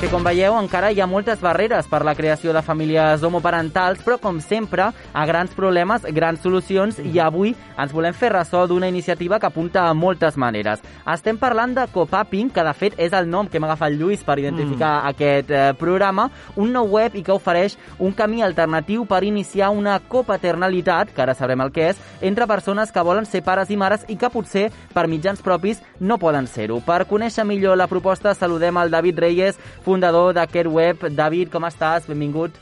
Que 0.00 0.08
com 0.08 0.24
veieu 0.24 0.54
encara 0.56 0.88
hi 0.94 1.00
ha 1.04 1.06
moltes 1.06 1.42
barreres 1.44 1.84
per 1.84 1.98
la 2.08 2.14
creació 2.16 2.54
de 2.56 2.62
famílies 2.64 3.20
homoparentals, 3.20 3.98
però 4.00 4.16
com 4.16 4.38
sempre, 4.40 4.86
a 5.12 5.24
grans 5.28 5.52
problemes, 5.52 6.06
grans 6.16 6.40
solucions, 6.40 6.96
i 7.04 7.18
avui 7.20 7.50
ens 7.76 7.92
volem 7.92 8.14
fer 8.16 8.30
ressò 8.32 8.62
d'una 8.64 8.88
iniciativa 8.88 9.36
que 9.38 9.50
apunta 9.50 9.82
a 9.84 9.92
moltes 9.92 10.38
maneres. 10.40 10.80
Estem 11.04 11.36
parlant 11.36 11.74
de 11.76 11.84
Copapping, 11.92 12.48
que 12.48 12.64
de 12.64 12.72
fet 12.72 12.96
és 12.96 13.12
el 13.12 13.28
nom 13.28 13.44
que 13.44 13.60
hem 13.60 13.66
agafat 13.68 13.92
Lluís 13.92 14.24
per 14.24 14.38
identificar 14.40 14.94
mm. 15.02 15.10
aquest 15.10 15.52
eh, 15.52 15.66
programa, 15.76 16.30
un 16.56 16.72
nou 16.72 16.88
web 16.96 17.18
i 17.20 17.24
que 17.26 17.36
ofereix 17.36 17.76
un 17.98 18.16
camí 18.16 18.40
alternatiu 18.40 19.04
per 19.04 19.20
iniciar 19.28 19.68
una 19.68 19.98
copaternalitat, 20.00 21.12
que 21.12 21.24
ara 21.26 21.36
sabrem 21.36 21.60
el 21.66 21.74
que 21.76 21.90
és, 21.90 22.00
entre 22.24 22.48
persones 22.48 22.88
que 22.88 23.04
volen 23.04 23.28
ser 23.28 23.44
pares 23.44 23.68
i 23.68 23.76
mares 23.76 24.08
i 24.08 24.16
que 24.16 24.32
potser 24.32 24.70
per 24.96 25.04
mitjans 25.12 25.44
propis 25.44 25.84
no 26.00 26.16
poden 26.16 26.48
ser-ho. 26.48 26.80
Per 26.88 27.02
conèixer 27.04 27.44
millor 27.44 27.76
la 27.76 27.90
proposta, 27.90 28.32
saludem 28.32 28.80
al 28.80 28.96
David 28.96 29.20
Reyes, 29.28 29.60
fundador 29.90 30.34
d'aquest 30.36 30.68
web. 30.70 31.06
David, 31.10 31.50
com 31.50 31.66
estàs? 31.66 32.06
Benvingut. 32.06 32.58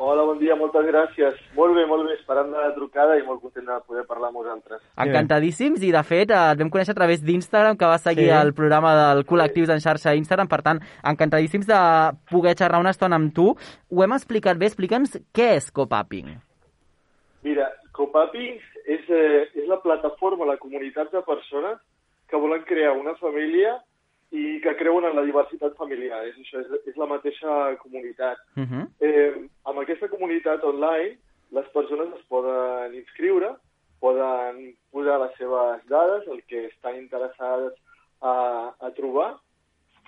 Hola, 0.00 0.22
bon 0.24 0.38
dia, 0.40 0.54
moltes 0.56 0.86
gràcies. 0.88 1.36
Molt 1.56 1.74
bé, 1.76 1.82
molt 1.88 2.06
bé, 2.08 2.14
esperant 2.16 2.48
la 2.54 2.70
trucada 2.72 3.18
i 3.20 3.24
molt 3.24 3.42
content 3.44 3.66
de 3.68 3.74
poder 3.84 4.06
parlar 4.08 4.30
amb 4.30 4.40
vosaltres. 4.40 4.80
Encantadíssims 5.04 5.82
i, 5.84 5.90
de 5.92 6.00
fet, 6.08 6.32
et 6.32 6.60
vam 6.60 6.70
conèixer 6.72 6.94
a 6.94 6.98
través 6.98 7.20
d'Instagram, 7.24 7.76
que 7.76 7.90
va 7.90 7.98
seguir 8.00 8.30
sí. 8.30 8.36
el 8.38 8.54
programa 8.56 8.94
del 8.96 9.26
Col·lectius 9.28 9.72
en 9.74 9.84
xarxa 9.84 10.16
Instagram, 10.16 10.48
per 10.48 10.62
tant, 10.64 10.80
encantadíssims 11.12 11.68
de 11.68 11.80
poder 12.32 12.56
xerrar 12.56 12.80
una 12.80 12.94
estona 12.96 13.20
amb 13.20 13.34
tu. 13.36 13.50
Ho 13.92 14.04
hem 14.04 14.16
explicat 14.16 14.60
bé, 14.60 14.72
explica'ns 14.72 15.20
què 15.36 15.50
és 15.58 15.68
Copapping. 15.76 16.32
Mira, 17.44 17.68
Copapping 17.96 18.56
és, 18.96 19.04
eh, 19.04 19.44
és 19.52 19.68
la 19.68 19.82
plataforma, 19.84 20.48
la 20.48 20.60
comunitat 20.64 21.12
de 21.12 21.24
persones 21.28 21.76
que 22.28 22.40
volen 22.40 22.64
crear 22.64 22.96
una 22.96 23.16
família 23.20 23.76
i 24.30 24.60
que 24.62 24.76
creuen 24.78 25.04
en 25.08 25.16
la 25.16 25.24
diversitat 25.26 25.76
familiar. 25.76 26.22
És 26.28 26.36
això, 26.38 26.60
és, 26.62 26.86
és 26.92 26.96
la 26.96 27.08
mateixa 27.10 27.76
comunitat. 27.82 28.38
Uh 28.56 28.62
-huh. 28.62 28.84
eh, 29.00 29.34
amb 29.64 29.78
aquesta 29.78 30.08
comunitat 30.08 30.64
online, 30.64 31.18
les 31.50 31.68
persones 31.74 32.08
es 32.14 32.24
poden 32.28 32.94
inscriure, 32.94 33.56
poden 34.00 34.74
posar 34.90 35.20
les 35.20 35.36
seves 35.36 35.86
dades, 35.88 36.26
el 36.28 36.42
que 36.44 36.66
estan 36.66 36.96
interessades 36.96 37.74
a, 38.20 38.72
a 38.78 38.90
trobar, 38.90 39.36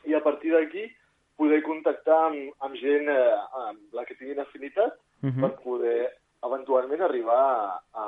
i 0.05 0.15
a 0.15 0.23
partir 0.23 0.53
d'aquí 0.53 0.91
poder 1.37 1.63
contactar 1.63 2.19
amb, 2.29 2.53
amb 2.61 2.75
gent 2.77 3.09
eh, 3.09 3.35
amb 3.69 3.95
la 3.97 4.05
que 4.05 4.15
tinguin 4.15 4.41
afinitat 4.41 4.93
uh 5.23 5.31
-huh. 5.31 5.41
per 5.41 5.63
poder 5.63 6.13
eventualment 6.43 7.03
arribar 7.03 7.39
a, 7.39 7.81
a, 7.93 8.05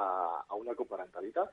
a 0.49 0.55
una 0.55 0.75
coparentalitat. 0.75 1.51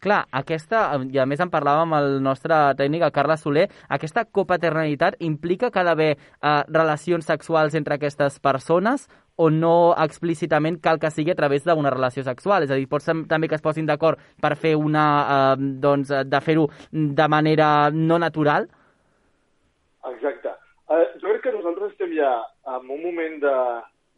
Clar, 0.00 0.24
aquesta, 0.30 0.82
i 1.10 1.18
a 1.18 1.26
més 1.26 1.40
en 1.42 1.50
parlàvem 1.50 1.88
amb 1.88 1.98
el 1.98 2.18
nostre 2.22 2.56
tècnic, 2.78 3.02
el 3.02 3.14
Carles 3.14 3.42
Soler, 3.42 3.66
aquesta 3.88 4.24
copaternalitat 4.24 5.18
implica 5.26 5.70
que 5.70 5.80
ha 5.80 5.86
d'haver 5.88 6.12
eh, 6.14 6.62
relacions 6.68 7.26
sexuals 7.26 7.74
entre 7.74 7.98
aquestes 7.98 8.38
persones 8.38 9.08
o 9.38 9.50
no 9.50 9.94
explícitament 9.98 10.80
cal 10.82 10.98
que 10.98 11.10
sigui 11.14 11.34
a 11.34 11.38
través 11.38 11.66
d'una 11.66 11.92
relació 11.94 12.24
sexual? 12.26 12.66
És 12.66 12.74
a 12.74 12.78
dir, 12.78 12.88
pot 12.90 13.02
ser 13.02 13.14
també 13.30 13.50
que 13.50 13.58
es 13.58 13.64
posin 13.64 13.86
d'acord 13.86 14.18
per 14.42 14.54
fer 14.56 14.74
una, 14.78 15.04
eh, 15.34 15.68
doncs, 15.82 16.10
de 16.26 16.40
fer-ho 16.42 16.68
de 16.92 17.28
manera 17.28 17.90
no 17.94 18.18
natural? 18.18 18.68
Exacte. 20.14 20.54
Uh, 20.88 21.04
jo 21.20 21.28
crec 21.28 21.42
que 21.44 21.52
nosaltres 21.52 21.92
estem 21.92 22.14
ja 22.16 22.32
en 22.78 22.86
un 22.88 23.02
moment 23.02 23.40
de, 23.42 23.56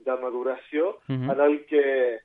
de 0.07 0.17
maduració 0.23 0.97
uh 0.97 1.13
mhm. 1.13 1.29
-huh. 1.29 1.33
en 1.33 1.41
el 1.41 1.65
que 1.67 2.21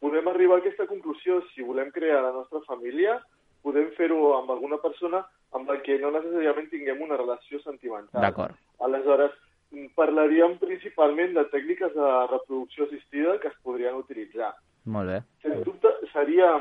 podem 0.00 0.28
arribar 0.28 0.58
a 0.58 0.64
aquesta 0.64 0.88
conclusió. 0.88 1.40
Si 1.52 1.62
volem 1.62 1.92
crear 1.94 2.22
la 2.24 2.32
nostra 2.32 2.62
família, 2.66 3.18
podem 3.62 3.90
fer-ho 3.98 4.34
amb 4.38 4.50
alguna 4.54 4.80
persona 4.80 5.22
amb 5.56 5.68
la 5.68 5.78
que 5.84 5.98
no 6.00 6.12
necessàriament 6.14 6.70
tinguem 6.70 7.00
una 7.04 7.18
relació 7.20 7.60
sentimental. 7.64 8.22
D'acord. 8.24 8.56
Aleshores, 8.86 9.36
parlaríem 9.98 10.56
principalment 10.62 11.34
de 11.36 11.44
tècniques 11.52 11.94
de 11.94 12.10
reproducció 12.30 12.86
assistida 12.86 13.38
que 13.42 13.50
es 13.50 13.58
podrien 13.66 13.98
utilitzar. 13.98 14.54
Molt 14.90 15.12
bé. 15.12 15.20
Sens 15.44 15.64
dubte, 15.66 15.92
seria 16.14 16.54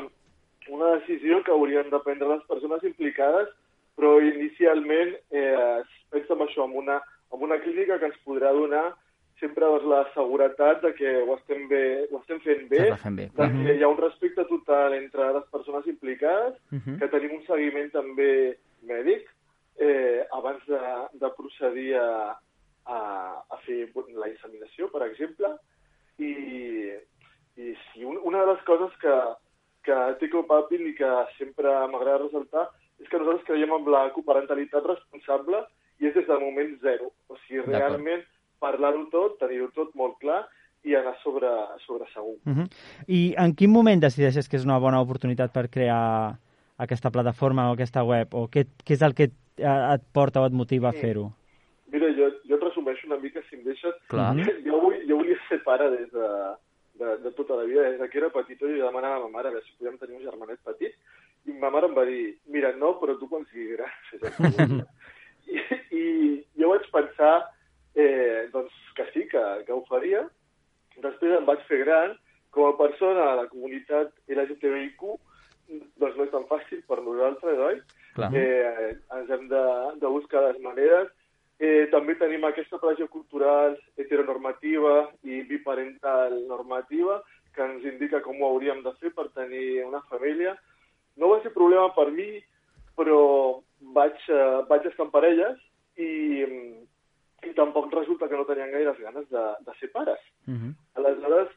una 0.69 0.96
decisió 0.98 1.41
que 1.43 1.51
haurien 1.51 1.89
de 1.89 2.00
prendre 2.05 2.29
les 2.36 2.43
persones 2.50 2.84
implicades, 2.84 3.50
però 3.98 4.17
inicialment 4.24 5.15
eh, 5.31 5.79
es 5.81 5.96
pensa 6.13 6.36
en 6.36 6.43
això, 6.46 6.67
en 6.67 6.75
una, 6.84 7.00
en 7.34 7.46
una 7.48 7.58
clínica 7.63 7.98
que 8.00 8.12
ens 8.12 8.19
podrà 8.27 8.51
donar 8.55 8.86
sempre 9.39 9.65
doncs, 9.65 9.88
la 9.89 10.03
seguretat 10.13 10.81
de 10.84 10.93
que 10.98 11.15
ho 11.24 11.36
estem, 11.36 11.67
bé, 11.72 11.84
ho 12.12 12.19
estem 12.19 12.39
fent 12.46 12.67
bé, 12.72 12.84
fent 13.03 13.17
bé. 13.17 13.27
de 13.39 13.48
que 13.55 13.75
hi 13.77 13.84
ha 13.84 13.91
un 13.91 14.00
respecte 14.00 14.46
total 14.51 14.96
entre 14.98 15.31
les 15.38 15.46
persones 15.51 15.88
implicades, 15.88 16.55
uh 16.72 16.77
-huh. 16.77 17.00
que 17.00 17.08
tenim 17.08 17.38
un 17.38 17.46
seguiment 17.48 17.91
també 17.91 18.58
mèdic 18.84 19.27
eh, 19.79 20.25
abans 20.31 20.65
de, 20.67 20.81
de 21.13 21.29
procedir 21.38 21.96
a, 21.96 22.38
a, 22.86 23.00
a 23.50 23.58
fer 23.65 23.89
la 24.15 24.29
inseminació, 24.29 24.89
per 24.91 25.03
exemple, 25.08 25.55
i, 26.19 26.34
i 27.55 27.75
sí, 27.91 28.03
un, 28.03 28.19
una 28.24 28.41
de 28.43 28.53
les 28.53 28.63
coses 28.67 28.91
que, 29.01 29.15
que 29.84 29.98
té 30.19 30.29
Copapin 30.29 30.88
i 30.88 30.96
que 30.98 31.12
sempre 31.38 31.72
m'agrada 31.91 32.25
ressaltar 32.25 32.67
és 33.00 33.08
que 33.08 33.19
nosaltres 33.19 33.48
creiem 33.48 33.72
en 33.72 33.88
la 33.91 34.10
coparentalitat 34.15 34.86
responsable 34.86 35.63
i 36.00 36.08
és 36.10 36.15
des 36.15 36.27
del 36.27 36.43
moment 36.43 36.75
zero. 36.84 37.12
O 37.27 37.38
sigui, 37.46 37.63
realment 37.67 38.25
parlar-ho 38.59 39.05
tot, 39.11 39.39
tenir-ho 39.39 39.69
tot 39.75 39.95
molt 39.95 40.19
clar 40.23 40.43
i 40.87 40.95
anar 40.95 41.15
sobre, 41.23 41.49
sobre 41.85 42.07
segur. 42.13 42.37
Uh 42.45 42.53
-huh. 42.57 42.67
I 43.07 43.35
en 43.37 43.55
quin 43.55 43.71
moment 43.71 43.99
decideixes 43.99 44.47
que 44.47 44.57
és 44.57 44.65
una 44.65 44.79
bona 44.79 45.01
oportunitat 45.01 45.51
per 45.51 45.69
crear 45.69 46.37
aquesta 46.77 47.11
plataforma 47.11 47.69
o 47.69 47.73
aquesta 47.73 48.03
web? 48.03 48.33
O 48.33 48.47
què, 48.47 48.65
què 48.85 48.95
és 48.95 49.03
el 49.05 49.13
que 49.13 49.29
et, 49.29 49.35
et 49.59 50.03
porta 50.13 50.41
o 50.41 50.47
et 50.47 50.55
motiva 50.55 50.89
a 50.89 50.95
fer-ho? 50.95 51.27
Mira, 51.91 52.07
jo, 52.15 52.29
jo 52.47 52.55
et 52.55 52.63
resumeixo 52.63 53.07
una 53.07 53.19
mica, 53.19 53.43
si 53.49 53.57
em 53.57 53.63
deixes. 53.67 53.95
Clar. 54.07 54.31
Jo, 54.67 54.79
vull, 54.79 54.97
jo 55.09 55.19
volia 55.19 55.37
ser 55.49 55.59
pare 55.65 55.89
des 55.97 56.11
de, 56.13 56.29
de, 57.01 57.17
de 57.25 57.31
tota 57.37 57.59
la 57.59 57.67
vida. 57.67 57.89
Des 57.91 58.11
que 58.11 58.21
era 58.21 58.29
petit, 58.29 58.59
jo 58.61 58.85
demanava 58.85 59.19
a 59.19 59.27
ma 59.27 59.39
mare 59.39 59.49
a 59.49 59.51
veure 59.51 59.65
si 59.65 59.75
podíem 59.77 59.97
tenir 59.99 60.19
un 60.19 60.23
germanet 60.23 60.59
petit. 60.63 60.95
I 61.47 61.55
ma 61.59 61.71
mare 61.73 61.89
em 61.89 61.95
va 61.97 62.05
dir, 62.05 62.37
mira, 62.47 62.71
no, 62.77 62.95
però 63.01 63.17
tu 63.19 63.27
quan 63.27 63.45
siguis 63.51 63.75
gran. 63.75 64.79
I, 65.49 65.57
I 65.97 66.03
jo 66.61 66.71
vaig 66.71 66.85
pensar 66.93 67.33
eh, 67.99 68.47
doncs 68.53 68.75
que 68.95 69.05
sí, 69.13 69.27
que, 69.31 69.43
que 69.67 69.75
ho 69.75 69.83
faria. 69.89 70.25
Després 71.03 71.37
em 71.37 71.47
vaig 71.47 71.63
fer 71.67 71.81
gran, 71.83 72.15
com 72.55 72.69
a 72.69 72.77
persona 72.79 73.29
a 73.29 73.37
la 73.43 73.47
comunitat 73.51 74.11
LGTBIQ, 74.31 75.05
doncs 76.01 76.17
no 76.17 76.25
és 76.25 76.33
tan 76.33 76.45
fàcil 76.49 76.81
per 76.89 76.99
nosaltres, 77.05 77.63
oi? 77.69 77.81
Clar. 78.15 78.29
Eh, 78.35 78.91
ens 79.19 79.33
hem 79.35 79.47
de, 79.51 79.63
de 80.01 80.11
buscar 80.11 80.43
les 80.47 80.61
maneres. 80.63 81.11
Eh, 81.59 81.89
també 81.91 82.15
tenim 82.15 82.45
aquesta 82.47 82.79
pressió 82.79 83.09
cultural 83.11 83.75
heteronormativa 83.99 85.09
i 85.27 85.41
biparental 85.47 86.37
normativa 86.47 87.19
que 87.55 87.65
ens 87.65 87.85
indica 87.85 88.21
com 88.23 88.39
ho 88.39 88.53
hauríem 88.53 88.79
de 88.85 88.93
fer 89.01 89.11
per 89.15 89.27
tenir 89.35 89.83
una 89.83 90.01
família. 90.11 90.55
No 91.19 91.33
va 91.33 91.41
ser 91.43 91.51
problema 91.55 91.89
per 91.95 92.07
mi, 92.15 92.29
però 92.95 93.19
vaig, 93.95 94.15
uh, 94.31 94.61
vaig 94.69 94.87
estar 94.87 95.05
en 95.07 95.11
parelles 95.11 95.59
i, 95.99 96.09
i 97.48 97.53
tampoc 97.55 97.91
resulta 97.93 98.27
que 98.27 98.38
no 98.38 98.46
tenien 98.46 98.72
gaire 98.72 98.93
ganes 99.00 99.29
de, 99.29 99.46
de 99.65 99.74
ser 99.79 99.91
pares. 99.91 100.19
Uh 100.48 100.53
-huh. 100.53 100.74
Aleshores, 100.96 101.50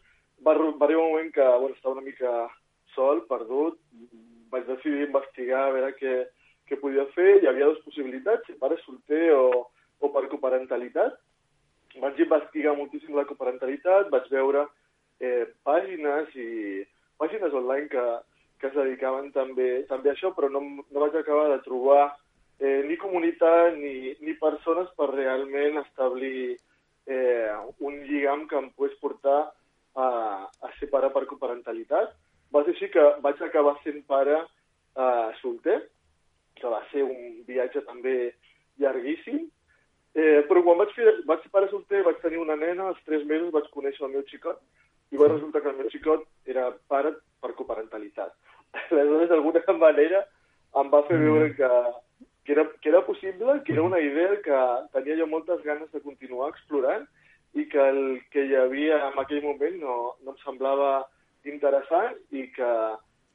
va, 0.47 0.55
va 0.55 0.85
arribar 0.87 1.05
un 1.05 1.12
moment 1.12 1.33
que 1.35 1.43
bueno, 1.43 1.75
estava 1.75 1.95
una 1.95 2.09
mica 2.09 2.49
sol, 2.95 3.25
perdut, 3.27 3.79
vaig 4.51 4.67
decidir 4.67 5.07
investigar 5.07 5.69
a 5.69 5.73
veure 5.73 5.93
què, 5.97 6.15
què 6.69 6.79
podia 6.81 7.07
fer. 7.17 7.43
Hi 7.43 7.49
havia 7.49 7.71
dues 7.71 7.85
possibilitats, 7.85 8.47
ser 8.47 8.59
pare 8.61 8.77
solter 8.85 9.33
o, 9.35 9.69
o 10.01 10.12
per 10.12 10.29
coparentalitat. 10.29 11.19
Vaig 12.03 12.21
investigar 12.21 12.77
moltíssim 12.77 13.17
la 13.17 13.29
coparentalitat, 13.29 14.11
vaig 14.11 14.29
veure 14.31 14.67
eh, 15.21 15.47
pàgines 15.65 16.29
i 16.37 16.85
pàgines 17.21 17.53
online 17.53 17.89
que, 17.89 18.05
que 18.61 18.71
es 18.71 18.75
dedicaven 18.75 19.31
també, 19.33 19.85
també 19.91 20.11
a 20.11 20.17
això, 20.17 20.33
però 20.37 20.49
no, 20.51 20.62
no 20.62 21.05
vaig 21.05 21.17
acabar 21.19 21.49
de 21.53 21.61
trobar 21.67 22.05
eh, 22.62 22.81
ni 22.88 22.97
comunitat 23.00 23.76
ni, 23.76 24.14
ni 24.23 24.37
persones 24.40 24.90
per 24.99 25.11
realment 25.11 25.81
establir 25.83 26.54
eh, 27.11 27.50
un 27.83 27.99
lligam 28.07 28.47
que 28.49 28.59
em 28.61 28.71
pogués 28.71 28.95
portar 29.02 29.40
a, 29.99 30.07
a 30.47 30.75
ser 30.78 30.88
pare 30.92 31.11
per 31.12 31.26
coparentalitat. 31.31 32.14
Va 32.54 32.62
ser 32.62 32.76
així 32.76 32.88
que 32.95 33.09
vaig 33.25 33.42
acabar 33.42 33.75
sent 33.83 34.04
pare 34.07 34.38
eh, 34.38 35.28
solter, 35.42 35.81
que 36.57 36.71
va 36.71 36.85
ser 36.92 37.02
un 37.02 37.42
viatge 37.49 37.83
també 37.88 38.31
llarguíssim, 38.81 39.50
Eh, 40.12 40.45
però 40.45 40.61
quan 40.61 40.76
vaig, 40.76 40.90
fer, 40.92 41.09
vaig 41.25 41.40
ser 41.40 41.50
pare 41.54 41.69
solter, 41.71 42.02
vaig 42.04 42.19
tenir 42.21 42.40
una 42.42 42.57
nena, 42.61 42.90
als 42.90 43.00
tres 43.07 43.25
mesos 43.28 43.52
vaig 43.54 43.69
conèixer 43.73 44.04
el 44.04 44.12
meu 44.12 44.25
xicot, 44.28 44.59
i 45.12 45.21
va 45.21 45.31
resultar 45.31 45.62
que 45.64 45.71
el 45.73 45.78
meu 45.78 45.88
xicot 45.92 46.26
era 46.52 46.66
pare 46.92 47.14
per 47.40 47.54
coparentalitat. 47.57 48.35
Aleshores, 48.90 49.31
d'alguna 49.31 49.76
manera, 49.81 50.21
em 50.81 50.92
va 50.92 51.00
fer 51.09 51.16
mm. 51.16 51.31
veure 51.31 51.49
que, 51.57 51.71
que 52.44 52.52
era, 52.52 52.68
que 52.80 52.88
era 52.88 53.04
possible, 53.06 53.62
que 53.64 53.72
era 53.72 53.82
una 53.82 54.00
idea 54.00 54.40
que 54.42 54.58
tenia 54.92 55.16
jo 55.18 55.26
moltes 55.26 55.62
ganes 55.62 55.90
de 55.92 56.00
continuar 56.00 56.50
explorant 56.50 57.06
i 57.54 57.66
que 57.68 57.78
el 57.78 58.02
que 58.32 58.46
hi 58.49 58.56
havia 58.56 58.99
en 59.11 59.18
aquell 59.20 59.42
moment 59.44 59.78
no, 59.80 59.96
no 60.25 60.34
em 60.34 60.38
semblava 60.42 61.06
interessant 61.44 62.16
i 62.30 62.46
que, 62.56 62.72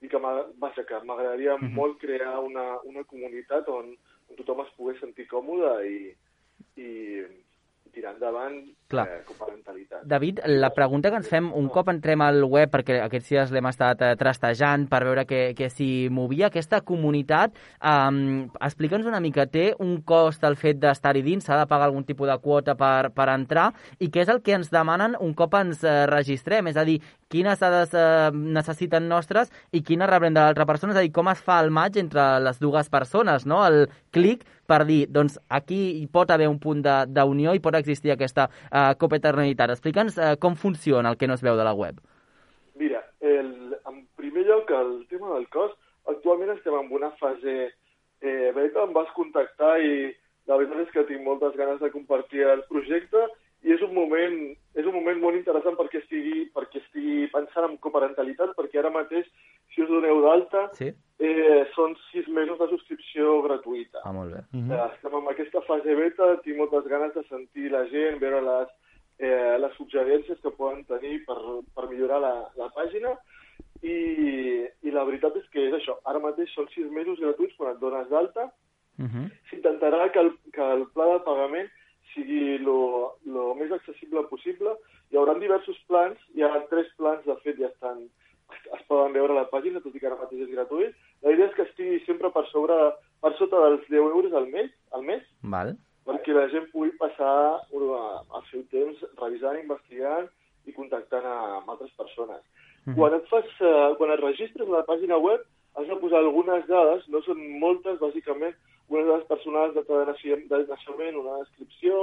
i 0.01 0.09
que 0.09 0.19
m'agradaria 0.19 1.55
mm 1.55 1.61
-hmm. 1.61 1.73
molt 1.73 1.99
crear 1.99 2.39
una, 2.39 2.79
una 2.83 3.03
comunitat 3.03 3.67
on, 3.69 3.95
on 4.29 4.35
tothom 4.35 4.61
es 4.65 4.73
pogués 4.77 4.99
sentir 4.99 5.27
còmode 5.27 5.71
i, 5.87 6.15
i 6.81 6.89
tirar 7.97 8.13
endavant 8.13 8.57
Clar. 8.87 9.07
eh, 9.07 9.23
coparentalitat. 9.25 10.03
David, 10.05 10.39
la 10.45 10.69
pregunta 10.75 11.09
que 11.09 11.17
ens 11.19 11.27
fem 11.27 11.49
un 11.57 11.67
cop 11.73 11.89
entrem 11.91 12.21
al 12.23 12.43
web, 12.45 12.69
perquè 12.71 12.99
aquests 13.03 13.31
dies 13.33 13.53
l'hem 13.53 13.67
estat 13.67 14.03
eh, 14.05 14.13
trastejant 14.19 14.85
per 14.91 15.01
veure 15.07 15.25
què, 15.27 15.41
què 15.57 15.69
s'hi 15.73 15.89
movia, 16.13 16.47
aquesta 16.47 16.79
comunitat, 16.87 17.57
um, 17.81 18.47
explica'ns 18.63 19.09
una 19.09 19.21
mica, 19.23 19.47
té 19.49 19.71
un 19.83 19.97
cost 20.07 20.45
el 20.47 20.55
fet 20.59 20.79
d'estar-hi 20.83 21.25
dins, 21.25 21.47
s'ha 21.47 21.59
de 21.59 21.67
pagar 21.69 21.89
algun 21.89 22.05
tipus 22.07 22.29
de 22.29 22.37
quota 22.43 22.77
per, 22.79 23.09
per 23.17 23.27
entrar, 23.33 23.71
i 23.99 24.11
què 24.13 24.23
és 24.23 24.31
el 24.31 24.43
que 24.45 24.55
ens 24.55 24.71
demanen 24.71 25.17
un 25.19 25.33
cop 25.37 25.57
ens 25.59 25.83
eh, 25.83 26.05
registrem? 26.11 26.69
És 26.71 26.77
a 26.77 26.85
dir, 26.87 26.99
quines 27.33 27.59
dades 27.59 27.91
eh, 27.97 28.31
necessiten 28.31 29.09
nostres 29.09 29.51
i 29.75 29.81
quines 29.83 30.09
rebrem 30.09 30.35
de 30.37 30.43
l'altra 30.43 30.67
persona? 30.69 30.93
És 30.93 31.01
a 31.01 31.05
dir, 31.07 31.11
com 31.15 31.27
es 31.33 31.41
fa 31.43 31.59
el 31.63 31.73
maig 31.73 31.97
entre 31.99 32.29
les 32.45 32.61
dues 32.63 32.93
persones, 32.93 33.49
no? 33.49 33.65
El 33.67 33.87
clic 34.17 34.45
per 34.67 34.83
dir, 34.89 35.05
doncs 35.13 35.37
aquí 35.47 35.79
hi 36.01 36.05
pot 36.11 36.31
haver 36.33 36.49
un 36.51 36.59
punt 36.59 36.83
d'unió 36.83 37.55
i 37.55 37.63
pot 37.63 37.77
existir 37.79 38.11
aquesta 38.13 38.49
eh, 38.49 38.93
copaternitat. 38.99 39.71
Explica'ns 39.77 40.17
eh, 40.19 40.35
com 40.41 40.59
funciona 40.59 41.13
el 41.13 41.17
que 41.17 41.29
no 41.29 41.37
es 41.37 41.45
veu 41.45 41.55
de 41.55 41.65
la 41.67 41.73
web. 41.73 42.01
Mira, 42.75 43.01
el, 43.21 43.77
en 43.87 44.05
primer 44.19 44.45
lloc, 44.49 44.71
el 44.71 45.05
tema 45.09 45.33
del 45.35 45.47
cost, 45.53 45.79
actualment 46.11 46.53
estem 46.57 46.75
en 46.77 46.91
una 46.93 47.11
fase 47.21 47.55
eh, 48.21 48.51
beta, 48.55 48.83
em 48.83 48.93
vas 48.95 49.09
contactar 49.15 49.77
i 49.79 50.11
la 50.47 50.59
veritat 50.59 50.85
és 50.85 50.93
que 50.93 51.07
tinc 51.09 51.23
moltes 51.25 51.55
ganes 51.59 51.79
de 51.81 51.91
compartir 51.91 52.45
el 52.47 52.63
projecte 52.71 53.23
i 53.65 53.73
és 53.75 53.81
un 53.83 53.93
moment, 53.95 54.37
és 54.77 54.85
un 54.85 54.93
moment 54.93 55.19
molt 55.19 55.35
interessant 55.39 55.75
perquè 55.75 55.99
estigui, 56.03 56.45
perquè 56.53 56.79
estigui 56.83 57.27
pensant 57.33 57.65
en 57.65 57.77
coparentalitat, 57.81 58.53
perquè 58.57 58.79
ara 58.79 58.91
mateix, 58.93 59.25
si 59.73 59.81
us 59.81 59.89
doneu 59.89 60.21
d'alta, 60.21 60.69
Sí? 60.77 60.91
eh, 61.19 61.63
són 61.75 61.95
sis 62.11 62.27
mesos 62.29 62.59
de 62.59 62.67
subscripció 62.69 63.41
gratuïta. 63.41 64.03
Ah, 64.05 64.13
molt 64.13 64.33
bé. 64.33 64.41
Mm 64.53 64.69
-hmm. 64.69 64.93
Estem 64.93 65.15
en 65.17 65.27
aquesta 65.31 65.61
fase 65.61 65.95
beta, 65.95 66.37
tinc 66.43 66.57
moltes 66.57 66.85
ganes 66.87 67.13
de 67.15 67.23
sentir 67.23 67.71
la 67.71 67.85
gent, 67.89 68.19
veure 68.19 68.41
les, 68.41 68.69
eh, 69.19 69.57
les 69.59 69.73
suggerències 69.77 70.39
que 70.41 70.51
poden 70.51 70.85
tenir 70.85 71.25
per, 71.25 71.37
per 71.75 71.89
millorar 71.89 72.21
la, 72.21 72.35
la 72.55 72.69
pàgina 72.69 73.17
i, 73.81 74.67
i 74.83 74.91
la 74.91 75.03
veritat 75.05 75.35
és 75.37 75.47
que 75.49 75.67
és 75.67 75.73
això, 75.73 75.97
ara 76.05 76.19
mateix 76.19 76.49
són 76.53 76.67
sis 76.73 76.89
mesos 76.91 77.19
gratuïts 77.19 77.55
quan 77.57 77.73
et 77.73 77.79
dones 77.79 78.09
d'alta, 78.09 78.51
Uh 78.99 79.05
-huh. 79.05 79.29
s'intentarà 79.49 80.11
que, 80.11 80.19
el, 80.19 80.31
que 80.51 80.61
el 80.73 80.87
pla 80.93 81.05
de 81.13 81.19
pagament 81.19 81.69
sigui 82.17 82.57
lo, 82.65 82.77
lo 83.29 83.53
més 83.55 83.71
accessible 83.71 84.25
possible. 84.31 84.75
Hi 85.11 85.19
haurà 85.19 85.37
diversos 85.39 85.77
plans, 85.87 86.19
hi 86.35 86.43
ha 86.43 86.65
tres 86.71 86.89
plans, 86.99 87.23
de 87.25 87.35
fet, 87.45 87.59
ja 87.61 87.69
estan, 87.69 88.07
es 88.51 88.85
poden 88.89 89.15
veure 89.15 89.35
a 89.35 89.41
la 89.41 89.49
pàgina, 89.51 89.81
tot 89.83 89.95
i 89.95 90.01
que 90.01 90.09
ara 90.09 90.19
mateix 90.19 90.45
és 90.47 90.53
gratuït. 90.53 90.95
La 91.25 91.33
idea 91.35 91.49
és 91.49 91.55
que 91.57 91.67
estigui 91.67 91.99
sempre 92.05 92.31
per 92.33 92.45
sobre, 92.51 92.77
per 93.23 93.33
sota 93.39 93.61
dels 93.65 93.85
10 93.91 94.01
euros 94.03 94.35
al 94.37 94.49
mes, 94.51 94.71
al 94.97 95.05
mes 95.07 95.23
Val. 95.55 95.75
perquè 96.07 96.35
la 96.35 96.47
gent 96.51 96.69
pugui 96.73 96.93
passar 96.99 97.61
el 97.75 98.43
seu 98.51 98.63
temps 98.73 99.03
revisant, 99.21 99.59
investigant 99.59 100.29
i 100.67 100.75
contactant 100.75 101.25
a, 101.25 101.37
amb 101.59 101.69
altres 101.73 101.91
persones. 101.99 102.43
Mhm. 102.85 102.95
Quan 102.95 103.13
et 103.17 103.27
fas, 103.31 103.47
eh, 103.59 103.93
quan 103.99 104.11
et 104.11 104.23
registres 104.23 104.67
a 104.67 104.79
la 104.79 104.85
pàgina 104.87 105.19
web, 105.19 105.43
has 105.75 105.87
de 105.87 105.95
posar 106.01 106.19
algunes 106.19 106.65
dades, 106.67 107.07
no 107.13 107.21
són 107.21 107.41
moltes, 107.61 107.99
bàsicament, 107.99 108.55
personals 109.27 109.75
de, 109.75 109.83
de, 109.87 110.03
naixement, 110.09 110.47
de 110.51 110.63
naixement, 110.69 111.19
una 111.21 111.39
descripció, 111.43 112.01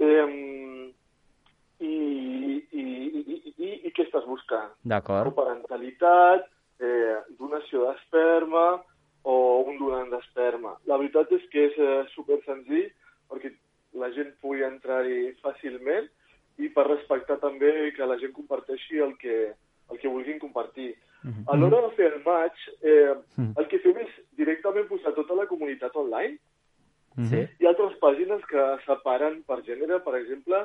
eh, 0.00 0.92
i, 1.80 1.94
i, 2.70 2.82
i, 2.82 2.84
i, 3.20 3.54
i, 3.58 3.70
i 3.88 3.92
què 3.92 4.06
estàs 4.06 4.26
buscant? 4.28 4.72
D'acord. 4.82 5.32
Coparentalitat, 5.32 6.48
eh, 6.80 7.16
donació 7.38 7.88
d'esperma 7.88 8.66
o 9.24 9.36
un 9.68 9.78
donant 9.80 10.10
d'esperma. 10.12 10.76
La 10.90 10.98
veritat 11.00 11.32
és 11.32 11.46
que 11.52 11.68
és 11.70 11.78
eh, 11.80 12.02
super 12.14 12.40
senzill 12.44 12.90
perquè 13.30 13.54
la 14.00 14.10
gent 14.14 14.34
pugui 14.42 14.64
entrar-hi 14.66 15.32
fàcilment 15.42 16.08
i 16.62 16.70
per 16.74 16.86
respectar 16.86 17.38
també 17.42 17.90
que 17.96 18.06
la 18.06 18.18
gent 18.20 18.34
comparteixi 18.36 19.00
el 19.02 19.16
que, 19.18 19.54
el 19.90 20.00
que 20.00 20.12
vulguin 20.12 20.40
compartir. 20.42 20.92
A 21.24 21.56
l'hora 21.56 21.80
de 21.86 21.92
fer 21.96 22.10
el 22.12 22.22
maig, 22.24 22.64
eh, 22.84 23.14
el 23.40 23.68
que 23.70 23.80
fem 23.80 24.00
és 24.02 24.16
directament 24.36 24.88
posar 24.90 25.14
tota 25.16 25.36
la 25.38 25.46
comunitat 25.48 25.96
online. 25.96 26.36
Sí? 27.30 27.44
Hi 27.46 27.66
ha 27.66 27.70
altres 27.70 27.94
pàgines 28.02 28.42
que 28.50 28.64
separen 28.84 29.42
per 29.48 29.62
gènere, 29.66 30.00
per 30.04 30.16
exemple, 30.18 30.64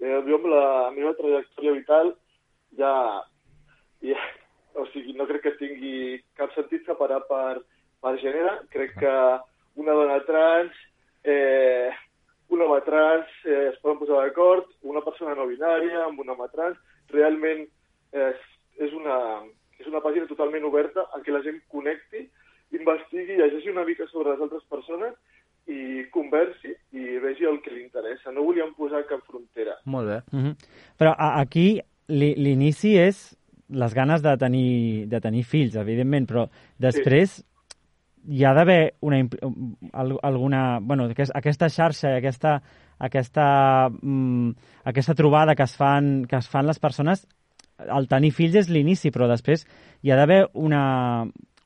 eh, 0.00 0.18
jo 0.26 0.38
amb 0.38 0.48
la 0.50 0.66
meva 0.96 1.12
trajectòria 1.18 1.76
vital 1.76 2.14
ja, 2.78 2.94
ja, 4.02 4.20
o 4.74 4.86
sigui, 4.92 5.14
no 5.18 5.26
crec 5.28 5.44
que 5.46 5.56
tingui 5.60 5.96
cap 6.38 6.54
sentit 6.56 6.86
separar 6.88 7.20
per, 7.28 7.60
per 8.02 8.16
gènere. 8.22 8.56
Crec 8.72 8.96
que 8.98 9.16
una 9.82 9.96
dona 9.98 10.18
trans, 10.26 10.78
eh, 11.24 11.92
un 12.52 12.62
home 12.64 12.80
trans 12.88 13.28
eh, 13.44 13.68
es 13.70 13.78
poden 13.84 14.00
posar 14.00 14.22
d'acord, 14.24 14.68
una 14.82 15.04
persona 15.04 15.36
no 15.38 15.48
binària 15.48 16.06
amb 16.06 16.20
un 16.20 16.32
home 16.34 16.48
trans, 16.52 16.80
realment 17.12 17.64
eh, 18.12 18.30
és, 18.32 18.42
és, 18.88 18.96
una, 18.96 19.18
és 19.78 19.86
una 19.86 20.00
pàgina 20.00 20.26
totalment 20.26 20.64
oberta 20.64 21.06
en 21.16 21.22
què 21.22 21.32
la 21.32 21.42
gent 21.42 21.60
connecti, 21.68 22.28
investigui, 22.72 23.36
llegeixi 23.36 23.70
una 23.70 23.84
mica 23.84 24.06
sobre 24.10 24.32
les 24.32 24.40
altres 24.40 24.64
persones 24.70 25.14
i 25.68 26.04
conversi 26.10 26.72
i 26.92 27.18
vegi 27.22 27.44
el 27.46 27.60
que 27.62 27.70
li 27.70 27.82
interessa. 27.84 28.32
No 28.32 28.42
volíem 28.44 28.72
posar 28.74 29.04
cap 29.06 29.20
frontera. 29.28 29.76
Molt 29.84 30.08
bé. 30.08 30.18
Mm 30.32 30.42
-hmm. 30.44 30.54
Però 30.98 31.14
a, 31.16 31.40
aquí 31.40 31.80
li- 32.08 32.34
l'inici 32.34 32.96
és 32.98 33.36
les 33.68 33.94
ganes 33.94 34.22
de 34.22 34.36
tenir, 34.36 35.06
de 35.08 35.20
tenir 35.20 35.44
fills, 35.44 35.76
evidentment, 35.76 36.26
però 36.28 36.48
després 36.78 37.44
hi 38.28 38.44
ha 38.44 38.52
d'haver 38.54 38.94
una, 39.00 39.16
alguna... 40.22 40.78
Bueno, 40.80 41.04
aquest, 41.10 41.32
aquesta 41.34 41.68
xarxa 41.68 42.10
i 42.12 42.18
aquesta, 42.18 42.60
aquesta, 42.98 43.88
mm, 43.90 44.50
aquesta 44.84 45.14
trobada 45.14 45.54
que 45.54 45.62
es, 45.62 45.76
fan, 45.76 46.24
que 46.26 46.36
es 46.36 46.48
fan 46.48 46.66
les 46.66 46.78
persones, 46.78 47.26
el 47.78 48.08
tenir 48.08 48.32
fills 48.36 48.54
és 48.62 48.68
l'inici, 48.72 49.10
però 49.14 49.28
després 49.30 49.64
hi 50.02 50.12
ha 50.12 50.16
d'haver 50.18 50.44
una, 50.54 50.82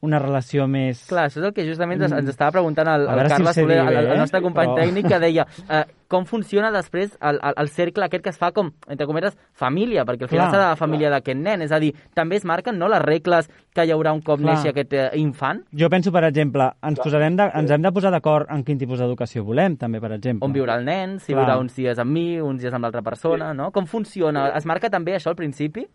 una 0.06 0.18
relació 0.22 0.66
més... 0.70 1.04
Clar, 1.10 1.26
això 1.30 1.40
és 1.42 1.48
el 1.48 1.54
que 1.56 1.66
justament 1.66 2.02
ens, 2.02 2.12
ens 2.12 2.32
estava 2.32 2.54
preguntant 2.58 2.88
el, 2.94 3.06
el 3.08 3.22
si 3.26 3.34
Carles 3.34 3.56
sé 3.58 3.64
Soler, 3.66 3.78
el, 3.84 4.10
el 4.14 4.18
nostre 4.20 4.42
company 4.44 4.72
Però- 4.72 4.82
tècnic, 4.84 5.08
que 5.10 5.20
deia 5.22 5.46
eh, 5.68 5.84
com 6.08 6.24
funciona 6.24 6.70
després 6.70 7.16
el, 7.20 7.40
el, 7.42 7.54
el 7.58 7.68
cercle 7.68 8.04
aquest 8.04 8.22
que 8.24 8.30
es 8.30 8.38
fa 8.38 8.52
com, 8.52 8.70
entre 8.88 9.06
cometes, 9.06 9.36
família, 9.52 10.04
perquè 10.04 10.22
al 10.26 10.28
final 10.30 10.50
serà 10.52 10.68
la 10.70 10.76
família 10.76 11.10
d'aquest 11.10 11.38
nen. 11.40 11.62
És 11.62 11.72
a 11.72 11.80
dir, 11.82 11.92
també 12.14 12.36
es 12.36 12.44
marquen 12.44 12.78
no, 12.78 12.88
les 12.88 13.02
regles 13.02 13.48
que 13.74 13.84
hi 13.84 13.90
haurà 13.94 14.12
un 14.14 14.22
cop 14.22 14.38
Clar. 14.40 14.54
neixi 14.54 14.68
aquest 14.70 14.92
eh, 14.92 15.10
infant, 15.18 15.64
Jo 15.72 15.88
penso, 15.90 16.12
per 16.12 16.24
exemple, 16.24 16.70
ens, 16.82 17.00
posarem 17.02 17.36
de, 17.36 17.50
ens 17.54 17.70
hem 17.70 17.82
de 17.82 17.92
posar 17.92 18.10
d'acord 18.14 18.46
en 18.50 18.62
quin 18.64 18.78
tipus 18.78 18.98
d'educació 18.98 19.44
volem, 19.44 19.76
també, 19.76 20.00
per 20.00 20.12
exemple. 20.12 20.46
on 20.46 20.52
viurà 20.54 20.78
el 20.78 20.84
nen, 20.84 21.18
si 21.18 21.32
Clar. 21.32 21.44
viurà 21.44 21.58
uns 21.60 21.74
dies 21.76 21.98
amb 21.98 22.10
mi, 22.12 22.40
uns 22.40 22.60
dies 22.62 22.72
amb 22.74 22.84
l'altra 22.86 23.02
persona, 23.02 23.52
no? 23.54 23.70
Com 23.72 23.86
funciona? 23.86 24.52
Es 24.56 24.64
marca 24.66 24.88
també 24.90 25.14
això 25.16 25.28
al 25.34 25.36
principi? 25.36 25.86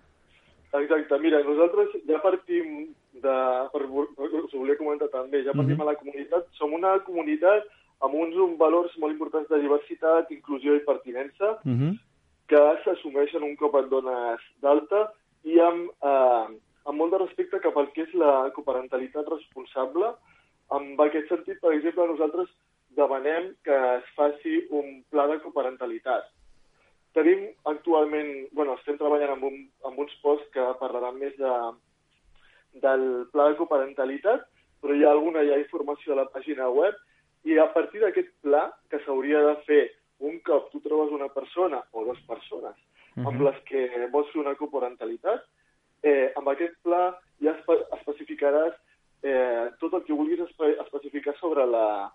Exacte, 0.73 1.17
mira, 1.19 1.41
nosaltres 1.43 1.89
ja 2.07 2.19
partim 2.23 2.87
de... 3.21 3.33
Per, 3.73 3.81
per, 4.15 4.27
us 4.39 4.53
ho 4.55 4.59
volia 4.61 4.77
comentar 4.79 5.09
també, 5.11 5.41
ja 5.43 5.51
partim 5.51 5.75
Mhm. 5.75 5.81
a 5.81 5.89
la 5.91 5.95
comunitat. 5.99 6.45
Som 6.57 6.73
una 6.73 6.93
comunitat 7.05 7.63
amb 8.05 8.17
uns, 8.17 8.35
uns 8.35 8.57
valors 8.57 8.95
molt 9.01 9.13
importants 9.13 9.49
de 9.49 9.59
diversitat, 9.61 10.31
inclusió 10.33 10.75
i 10.75 10.85
pertinença, 10.87 11.59
Uh 11.65 11.71
-huh. 11.77 11.93
que 12.47 12.61
s'assumeixen 12.83 13.43
un 13.43 13.55
cop 13.55 13.75
et 13.75 13.87
dones 13.89 14.41
d'alta 14.61 15.13
i 15.43 15.59
amb, 15.59 15.89
eh, 16.03 16.47
amb 16.85 16.97
molt 16.97 17.11
de 17.11 17.19
respecte 17.19 17.59
cap 17.59 17.77
al 17.77 17.91
que 17.93 18.03
és 18.03 18.13
la 18.13 18.51
coparentalitat 18.55 19.27
responsable. 19.27 20.13
En 20.71 20.95
aquest 20.99 21.27
sentit, 21.29 21.59
per 21.59 21.73
exemple, 21.73 22.07
nosaltres 22.07 22.49
demanem 22.89 23.55
que 23.63 23.77
es 23.97 24.03
faci 24.15 24.67
un 24.69 25.03
pla 25.09 25.27
de 25.27 25.39
coparentalitat. 25.39 26.23
Tenim 27.13 27.49
actualment, 27.65 28.47
bueno, 28.51 28.75
estem 28.79 28.97
treballant 28.97 29.31
amb, 29.31 29.43
un, 29.43 29.69
amb 29.83 29.99
uns 29.99 30.13
posts 30.23 30.47
que 30.53 30.73
parlaran 30.79 31.17
més 31.19 31.35
de, 31.37 31.53
del 32.83 33.27
pla 33.31 33.49
de 33.49 33.57
coparentalitat, 33.59 34.45
però 34.81 34.95
hi 34.95 35.03
ha 35.03 35.11
alguna 35.11 35.43
ja 35.43 35.59
informació 35.59 36.13
a 36.13 36.21
la 36.21 36.29
pàgina 36.33 36.69
web 36.69 36.95
i 37.43 37.57
a 37.57 37.67
partir 37.73 38.01
d'aquest 38.01 38.29
pla 38.41 38.69
que 38.89 38.99
s'hauria 39.05 39.41
de 39.47 39.55
fer 39.65 39.83
un 40.19 40.39
cop 40.45 40.69
tu 40.71 40.79
trobes 40.79 41.11
una 41.11 41.29
persona 41.33 41.81
o 41.91 42.05
dues 42.05 42.19
persones 42.27 42.77
amb 43.19 43.41
les 43.43 43.57
que 43.67 44.07
vols 44.11 44.29
fer 44.31 44.39
una 44.41 44.55
coparentalitat, 44.55 45.43
eh, 46.03 46.31
amb 46.37 46.47
aquest 46.47 46.77
pla 46.85 47.09
ja 47.43 47.53
espe 47.57 47.77
especificaràs 47.97 48.73
eh, 49.23 49.67
tot 49.81 49.93
el 49.97 50.05
que 50.07 50.15
vulguis 50.15 50.39
espe 50.45 50.71
especificar 50.85 51.35
sobre 51.39 51.65
la, 51.67 52.11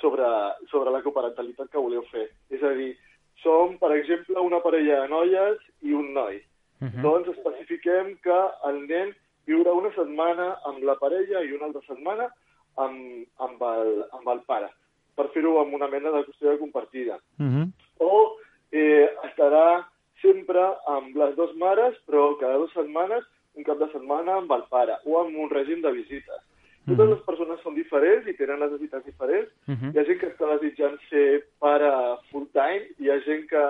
sobre, 0.00 0.26
sobre 0.70 0.94
la 0.94 1.02
coparentalitat 1.04 1.70
que 1.70 1.82
voleu 1.82 2.04
fer. 2.10 2.28
És 2.50 2.62
a 2.62 2.72
dir, 2.78 2.94
som, 3.42 3.76
per 3.78 3.92
exemple, 3.96 4.40
una 4.40 4.62
parella 4.64 5.02
de 5.02 5.12
noies 5.12 5.68
i 5.82 5.92
un 5.92 6.12
noi. 6.14 6.40
Uh 6.80 6.88
-huh. 6.88 7.02
Doncs 7.02 7.28
especifiquem 7.36 8.16
que 8.24 8.40
el 8.68 8.86
nen 8.88 9.14
viurà 9.46 9.72
una 9.72 9.92
setmana 9.94 10.58
amb 10.64 10.82
la 10.82 10.96
parella 10.96 11.42
i 11.42 11.52
una 11.52 11.66
altra 11.66 11.82
setmana 11.86 12.32
amb, 12.76 13.26
amb, 13.38 13.62
el, 13.62 13.92
amb 14.18 14.28
el 14.34 14.42
pare, 14.48 14.70
per 15.16 15.28
fer-ho 15.34 15.56
amb 15.60 15.74
una 15.74 15.88
mena 15.88 16.12
de 16.14 16.24
custòdia 16.24 16.58
compartida. 16.58 17.18
Uh 17.38 17.46
-huh. 17.46 17.66
O 17.98 18.36
eh, 18.72 19.08
estarà 19.28 19.84
sempre 20.22 20.60
amb 20.86 21.16
les 21.16 21.34
dues 21.36 21.54
mares, 21.56 21.96
però 22.08 22.36
cada 22.40 22.58
dues 22.58 22.72
setmanes, 22.72 23.24
un 23.54 23.64
cap 23.64 23.78
de 23.78 23.88
setmana 23.92 24.36
amb 24.40 24.52
el 24.52 24.64
pare, 24.68 24.98
o 25.04 25.18
amb 25.20 25.36
un 25.36 25.50
règim 25.50 25.80
de 25.82 25.92
visites. 25.92 26.40
Totes 26.86 26.98
mm 26.98 27.02
-hmm. 27.02 27.14
les 27.14 27.24
persones 27.26 27.60
són 27.62 27.74
diferents 27.74 28.26
i 28.28 28.36
tenen 28.36 28.60
necessitats 28.60 29.04
diferents. 29.04 29.50
Uh 29.66 29.74
-huh. 29.74 29.90
Hi 29.92 29.98
ha 29.98 30.04
gent 30.04 30.20
que 30.20 30.30
està 30.32 30.46
desitjant 30.58 30.96
ser 31.10 31.44
pare 31.58 31.90
full-time, 32.30 32.84
hi 32.98 33.10
ha 33.10 33.20
gent 33.20 33.46
que, 33.48 33.64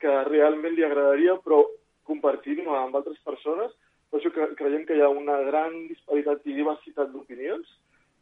que 0.00 0.24
realment 0.24 0.74
li 0.74 0.84
agradaria, 0.84 1.34
però 1.44 1.64
compartir-ho 2.04 2.74
amb 2.74 2.94
altres 2.94 3.18
persones. 3.24 3.70
Per 4.10 4.20
això 4.20 4.30
creiem 4.56 4.84
que 4.86 4.96
hi 4.96 5.00
ha 5.00 5.08
una 5.08 5.42
gran 5.42 5.72
disparitat 5.88 6.46
i 6.46 6.54
diversitat 6.54 7.08
d'opinions 7.12 7.66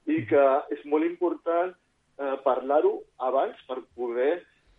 i 0.07 0.23
que 0.31 0.45
és 0.75 0.85
molt 0.85 1.07
important 1.07 1.73
eh, 1.73 2.37
parlar-ho 2.45 2.95
abans 3.29 3.59
per 3.69 3.81
poder 3.99 4.35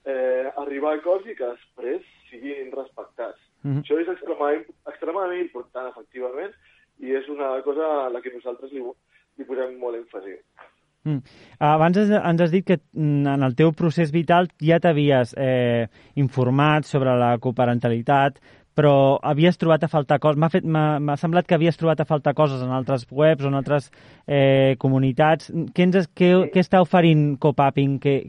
eh, 0.08 0.48
arribar 0.64 0.96
a 0.96 1.02
acords 1.02 1.28
i 1.28 1.36
que 1.36 1.52
després 1.52 2.06
siguin 2.30 2.72
respectats. 2.72 3.40
Mm 3.64 3.72
-hmm. 3.72 3.84
Això 3.84 4.00
és 4.02 4.08
extremadament, 4.08 4.66
extremadament 4.88 5.42
important, 5.42 5.88
efectivament, 5.90 6.54
i 7.00 7.14
és 7.14 7.28
una 7.30 7.62
cosa 7.62 8.06
a 8.06 8.10
la 8.10 8.22
que 8.22 8.34
nosaltres 8.34 8.72
li, 8.72 8.82
li 9.38 9.46
posem 9.46 9.78
molt 9.80 9.98
èmfasi. 9.98 10.38
Mm. 11.08 11.22
Abans 11.60 11.98
ens 11.98 12.42
has 12.42 12.52
dit 12.52 12.66
que 12.66 12.80
mm, 12.92 13.28
en 13.28 13.44
el 13.44 13.56
teu 13.56 13.72
procés 13.72 14.12
vital 14.12 14.50
ja 14.60 14.80
t'havies 14.80 15.34
eh, 15.38 15.88
informat 16.16 16.86
sobre 16.86 17.16
la 17.16 17.38
coparentalitat, 17.38 18.42
però 18.78 19.18
havies 19.26 19.58
trobat 19.58 19.84
a 19.84 19.90
faltar 19.90 20.20
coses. 20.22 20.38
M'ha 20.64 21.18
semblat 21.18 21.48
que 21.50 21.56
havies 21.58 21.80
trobat 21.80 22.04
a 22.04 22.06
faltar 22.06 22.36
coses 22.38 22.62
en 22.62 22.74
altres 22.76 23.08
webs 23.10 23.46
o 23.46 23.50
en 23.50 23.58
altres 23.58 23.90
eh, 24.28 24.76
comunitats. 24.78 25.50
Què, 25.50 25.88
ens, 25.88 26.06
què, 26.14 26.30
sí. 26.36 26.52
què 26.54 26.62
està 26.62 26.84
oferint 26.86 27.32
Copapping 27.42 27.98
que, 28.04 28.20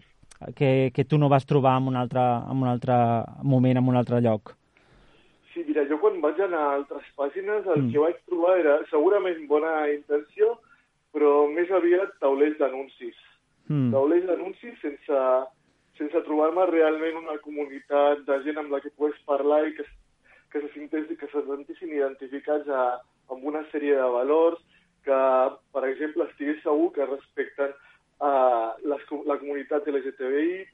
que, 0.57 0.71
que 0.95 1.05
tu 1.05 1.21
no 1.21 1.29
vas 1.29 1.45
trobar 1.45 1.77
en 1.83 1.91
un, 1.93 2.01
altre, 2.01 2.25
en 2.49 2.65
un 2.65 2.71
altre 2.71 2.97
moment, 3.43 3.77
en 3.77 3.93
un 3.93 4.01
altre 4.01 4.23
lloc? 4.25 4.55
Sí, 5.53 5.67
mira, 5.69 5.85
jo 5.91 6.01
quan 6.01 6.17
vaig 6.25 6.41
anar 6.41 6.65
a 6.65 6.75
altres 6.79 7.05
pàgines 7.19 7.67
el 7.67 7.85
mm. 7.85 7.93
que 7.93 8.03
vaig 8.07 8.19
trobar 8.31 8.57
era 8.63 8.81
segurament 8.89 9.45
bona 9.53 9.77
intenció, 9.93 10.55
però 11.13 11.45
més 11.53 11.69
aviat 11.75 12.17
taulers 12.25 12.57
d'anuncis. 12.61 13.17
Mm. 13.69 13.93
Taulers 13.93 14.29
d'anuncis 14.33 14.81
sense, 14.81 15.23
sense 16.01 16.25
trobar-me 16.25 16.71
realment 16.73 17.21
una 17.21 17.41
comunitat 17.45 18.25
de 18.29 18.45
gent 18.49 18.65
amb 18.65 18.73
la 18.73 18.81
que 18.85 18.97
pogués 18.97 19.19
parlar 19.29 19.67
i 19.69 19.75
que, 19.77 19.85
que 20.53 20.63
se, 20.63 20.73
sintessin, 20.75 21.17
que 21.21 21.29
se 21.33 21.45
sentissin 21.47 21.93
identificats 21.95 22.69
a, 22.69 22.85
amb 23.33 23.45
una 23.51 23.65
sèrie 23.73 23.97
de 23.99 24.09
valors, 24.15 24.61
que, 25.07 25.21
per 25.75 25.85
exemple, 25.89 26.27
estigués 26.29 26.63
segur 26.65 26.91
que 26.97 27.07
respecten 27.09 27.73
uh, 27.73 28.75
les, 28.85 29.05
la 29.29 29.39
comunitat 29.41 29.89
LGTBI. 29.89 30.65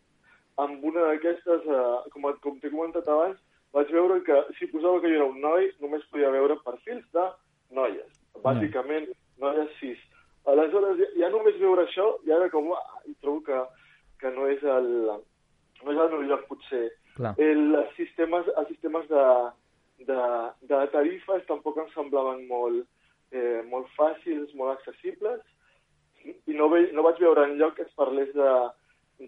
Amb 0.63 0.85
una 0.87 1.09
d'aquestes, 1.11 1.67
uh, 1.67 2.07
com, 2.15 2.29
com 2.43 2.59
t'he 2.63 2.71
comentat 2.73 3.09
abans, 3.11 3.41
vaig 3.75 3.91
veure 3.91 4.21
que 4.27 4.41
si 4.59 4.71
posava 4.71 5.01
que 5.03 5.11
jo 5.11 5.19
era 5.19 5.31
un 5.31 5.41
noi, 5.43 5.71
només 5.83 6.07
podia 6.11 6.33
veure 6.35 6.61
perfils 6.67 7.07
de 7.17 7.29
noies. 7.75 8.11
Bàsicament, 8.45 9.09
noies 9.43 9.71
cis. 9.81 10.01
Aleshores, 10.51 11.01
ja 11.19 11.31
només 11.33 11.57
veure 11.59 11.87
això, 11.87 12.11
ja 12.29 12.37
era 12.37 12.51
com, 12.53 12.71
ah, 12.77 13.01
trobo 13.25 13.43
que, 13.47 13.63
que 14.21 14.31
no 14.35 14.47
és 14.53 14.63
el, 14.77 14.91
no 15.83 15.95
és 15.95 16.03
el 16.05 16.13
meu 16.13 16.27
lloc, 16.29 16.45
potser. 16.51 16.85
Clar. 17.17 17.33
El, 17.41 17.75
els 17.79 17.95
sistemes, 17.99 18.51
els 18.61 18.71
sistemes 18.71 19.07
de, 19.11 19.25
de, 19.99 20.21
de 20.69 20.81
tarifes 20.93 21.47
tampoc 21.49 21.79
em 21.79 21.91
semblaven 21.95 22.47
molt, 22.49 22.87
eh, 23.33 23.63
molt 23.71 23.91
fàcils, 23.99 24.55
molt 24.59 24.75
accessibles, 24.75 25.43
i 26.25 26.57
no, 26.57 26.71
ve, 26.73 26.89
no 26.97 27.05
vaig 27.05 27.21
veure 27.21 27.45
enlloc 27.49 27.77
que 27.77 27.85
es 27.85 27.97
parlés 27.99 28.31
de, 28.35 28.53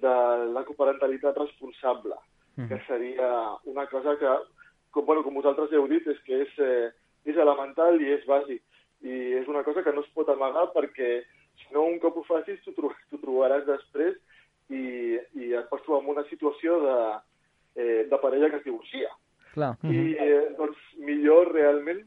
de 0.02 0.14
la 0.52 0.64
coparentalitat 0.64 1.36
responsable, 1.38 2.16
mm. 2.56 2.68
que 2.68 2.80
seria 2.86 3.30
una 3.64 3.86
cosa 3.86 4.16
que, 4.20 4.32
com, 4.90 5.04
bueno, 5.04 5.22
com 5.22 5.36
vosaltres 5.36 5.72
heu 5.72 5.88
dit, 5.90 6.06
és 6.08 6.22
que 6.26 6.42
és, 6.46 6.54
eh, 6.58 6.88
és 7.28 7.36
elemental 7.36 8.00
i 8.00 8.12
és 8.16 8.24
bàsic. 8.28 8.62
I 9.04 9.42
és 9.42 9.48
una 9.52 9.62
cosa 9.62 9.82
que 9.84 9.92
no 9.92 10.02
es 10.02 10.12
pot 10.16 10.28
amagar 10.32 10.70
perquè 10.72 11.20
si 11.60 11.68
no 11.74 11.84
un 11.84 11.98
cop 12.00 12.16
ho 12.16 12.24
facis 12.28 12.62
t'ho 12.64 12.74
trobaràs 13.20 13.66
després 13.68 14.16
i, 14.72 15.18
i 15.36 15.52
et 15.54 15.68
pots 15.70 15.84
trobar 15.84 16.02
en 16.02 16.10
una 16.16 16.24
situació 16.30 16.80
de, 16.82 16.96
eh, 17.76 18.02
de 18.10 18.18
parella 18.22 18.50
que 18.50 18.60
es 18.62 18.66
divorcia. 18.66 19.12
Clar. 19.56 19.72
I 19.82 19.88
mhm. 19.88 20.14
eh, 20.20 20.42
doncs 20.58 20.82
millor 21.06 21.50
realment 21.54 22.04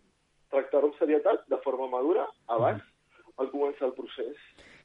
tractar-ho 0.53 0.89
amb 0.89 0.97
serietat, 1.01 1.45
de 1.49 1.57
forma 1.63 1.87
madura, 1.91 2.25
abans, 2.49 2.81
mm. 2.81 3.35
al 3.41 3.51
començar 3.53 3.87
el 3.89 3.95
procés. 3.97 4.37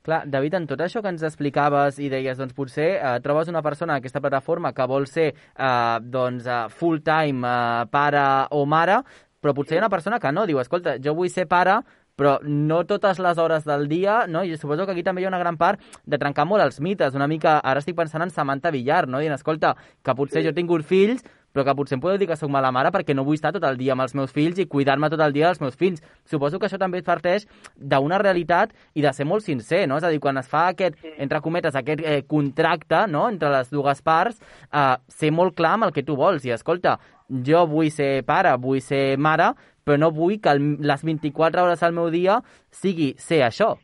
Clar, 0.05 0.21
David, 0.29 0.59
en 0.59 0.67
tot 0.69 0.83
això 0.85 1.01
que 1.01 1.09
ens 1.09 1.25
explicaves 1.25 1.97
i 1.97 2.11
deies, 2.13 2.37
doncs 2.37 2.53
potser 2.57 2.91
eh, 2.99 3.13
trobes 3.25 3.49
una 3.49 3.63
persona 3.65 3.95
en 3.95 4.03
aquesta 4.03 4.21
plataforma 4.21 4.75
que 4.77 4.89
vol 4.91 5.09
ser 5.09 5.31
eh, 5.33 5.99
doncs, 6.05 6.45
eh, 6.45 6.59
full-time 6.69 7.49
eh, 7.49 7.87
pare 7.93 8.25
o 8.53 8.67
mare, 8.69 9.01
però 9.41 9.57
potser 9.57 9.79
hi 9.79 9.81
ha 9.81 9.85
una 9.87 9.93
persona 9.93 10.21
que 10.21 10.33
no, 10.33 10.45
diu, 10.49 10.61
escolta, 10.61 10.99
jo 11.01 11.17
vull 11.17 11.33
ser 11.33 11.47
pare, 11.49 11.79
però 12.15 12.37
no 12.45 12.83
totes 12.87 13.19
les 13.19 13.41
hores 13.43 13.65
del 13.67 13.89
dia, 13.89 14.27
no? 14.31 14.45
I 14.45 14.57
suposo 14.57 14.85
que 14.87 14.93
aquí 14.93 15.03
també 15.03 15.25
hi 15.25 15.27
ha 15.27 15.33
una 15.33 15.41
gran 15.41 15.57
part 15.59 15.81
de 16.07 16.21
trencar 16.21 16.45
molt 16.47 16.63
els 16.63 16.79
mites. 16.85 17.17
Una 17.19 17.27
mica, 17.27 17.57
ara 17.59 17.83
estic 17.83 17.97
pensant 17.99 18.23
en 18.23 18.31
Samantha 18.31 18.71
Villar, 18.71 19.07
no? 19.09 19.19
Dient, 19.25 19.35
escolta, 19.35 19.75
que 20.05 20.15
potser 20.15 20.43
sí. 20.43 20.47
jo 20.47 20.55
tingut 20.55 20.87
fills, 20.87 21.25
però 21.55 21.63
que 21.65 21.75
potser 21.79 21.95
em 21.97 22.03
podeu 22.03 22.19
dir 22.19 22.27
que 22.27 22.37
sóc 22.37 22.51
mala 22.51 22.73
mare 22.75 22.91
perquè 22.95 23.15
no 23.15 23.23
vull 23.27 23.39
estar 23.39 23.53
tot 23.55 23.65
el 23.69 23.79
dia 23.79 23.95
amb 23.95 24.03
els 24.03 24.15
meus 24.19 24.33
fills 24.35 24.59
i 24.59 24.67
cuidar-me 24.67 25.09
tot 25.13 25.21
el 25.23 25.33
dia 25.37 25.47
dels 25.47 25.63
meus 25.63 25.79
fills. 25.79 26.03
Suposo 26.27 26.59
que 26.59 26.67
això 26.67 26.81
també 26.83 27.01
parteix 27.07 27.47
d'una 27.79 28.19
realitat 28.19 28.75
i 28.99 29.05
de 29.05 29.13
ser 29.15 29.27
molt 29.31 29.47
sincer, 29.47 29.85
no? 29.87 30.01
És 30.01 30.07
a 30.07 30.11
dir, 30.11 30.19
quan 30.21 30.41
es 30.43 30.51
fa 30.51 30.67
aquest, 30.73 30.99
entre 31.15 31.41
cometes, 31.45 31.79
aquest 31.79 32.03
eh, 32.03 32.23
contracte 32.27 33.05
no? 33.07 33.29
entre 33.31 33.53
les 33.55 33.71
dues 33.71 34.03
parts, 34.03 34.43
eh, 34.73 34.97
ser 35.09 35.31
molt 35.31 35.55
clar 35.55 35.77
amb 35.79 35.89
el 35.89 35.95
que 35.95 36.03
tu 36.03 36.19
vols. 36.19 36.45
I, 36.45 36.57
escolta, 36.59 36.99
jo 37.47 37.65
vull 37.71 37.93
ser 37.95 38.25
pare, 38.27 38.57
vull 38.59 38.83
ser 38.83 39.15
mare, 39.17 39.53
però 39.87 40.01
no 40.01 40.11
vull 40.11 40.41
que 40.43 40.51
el, 40.51 40.65
les 40.83 41.07
24 41.07 41.63
hores 41.63 41.87
al 41.87 41.95
meu 41.95 42.11
dia 42.11 42.41
sigui 42.75 43.13
ser 43.21 43.45
això. 43.47 43.77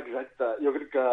Exacte. 0.00 0.54
Jo 0.64 0.72
crec 0.72 0.94
que 0.96 1.08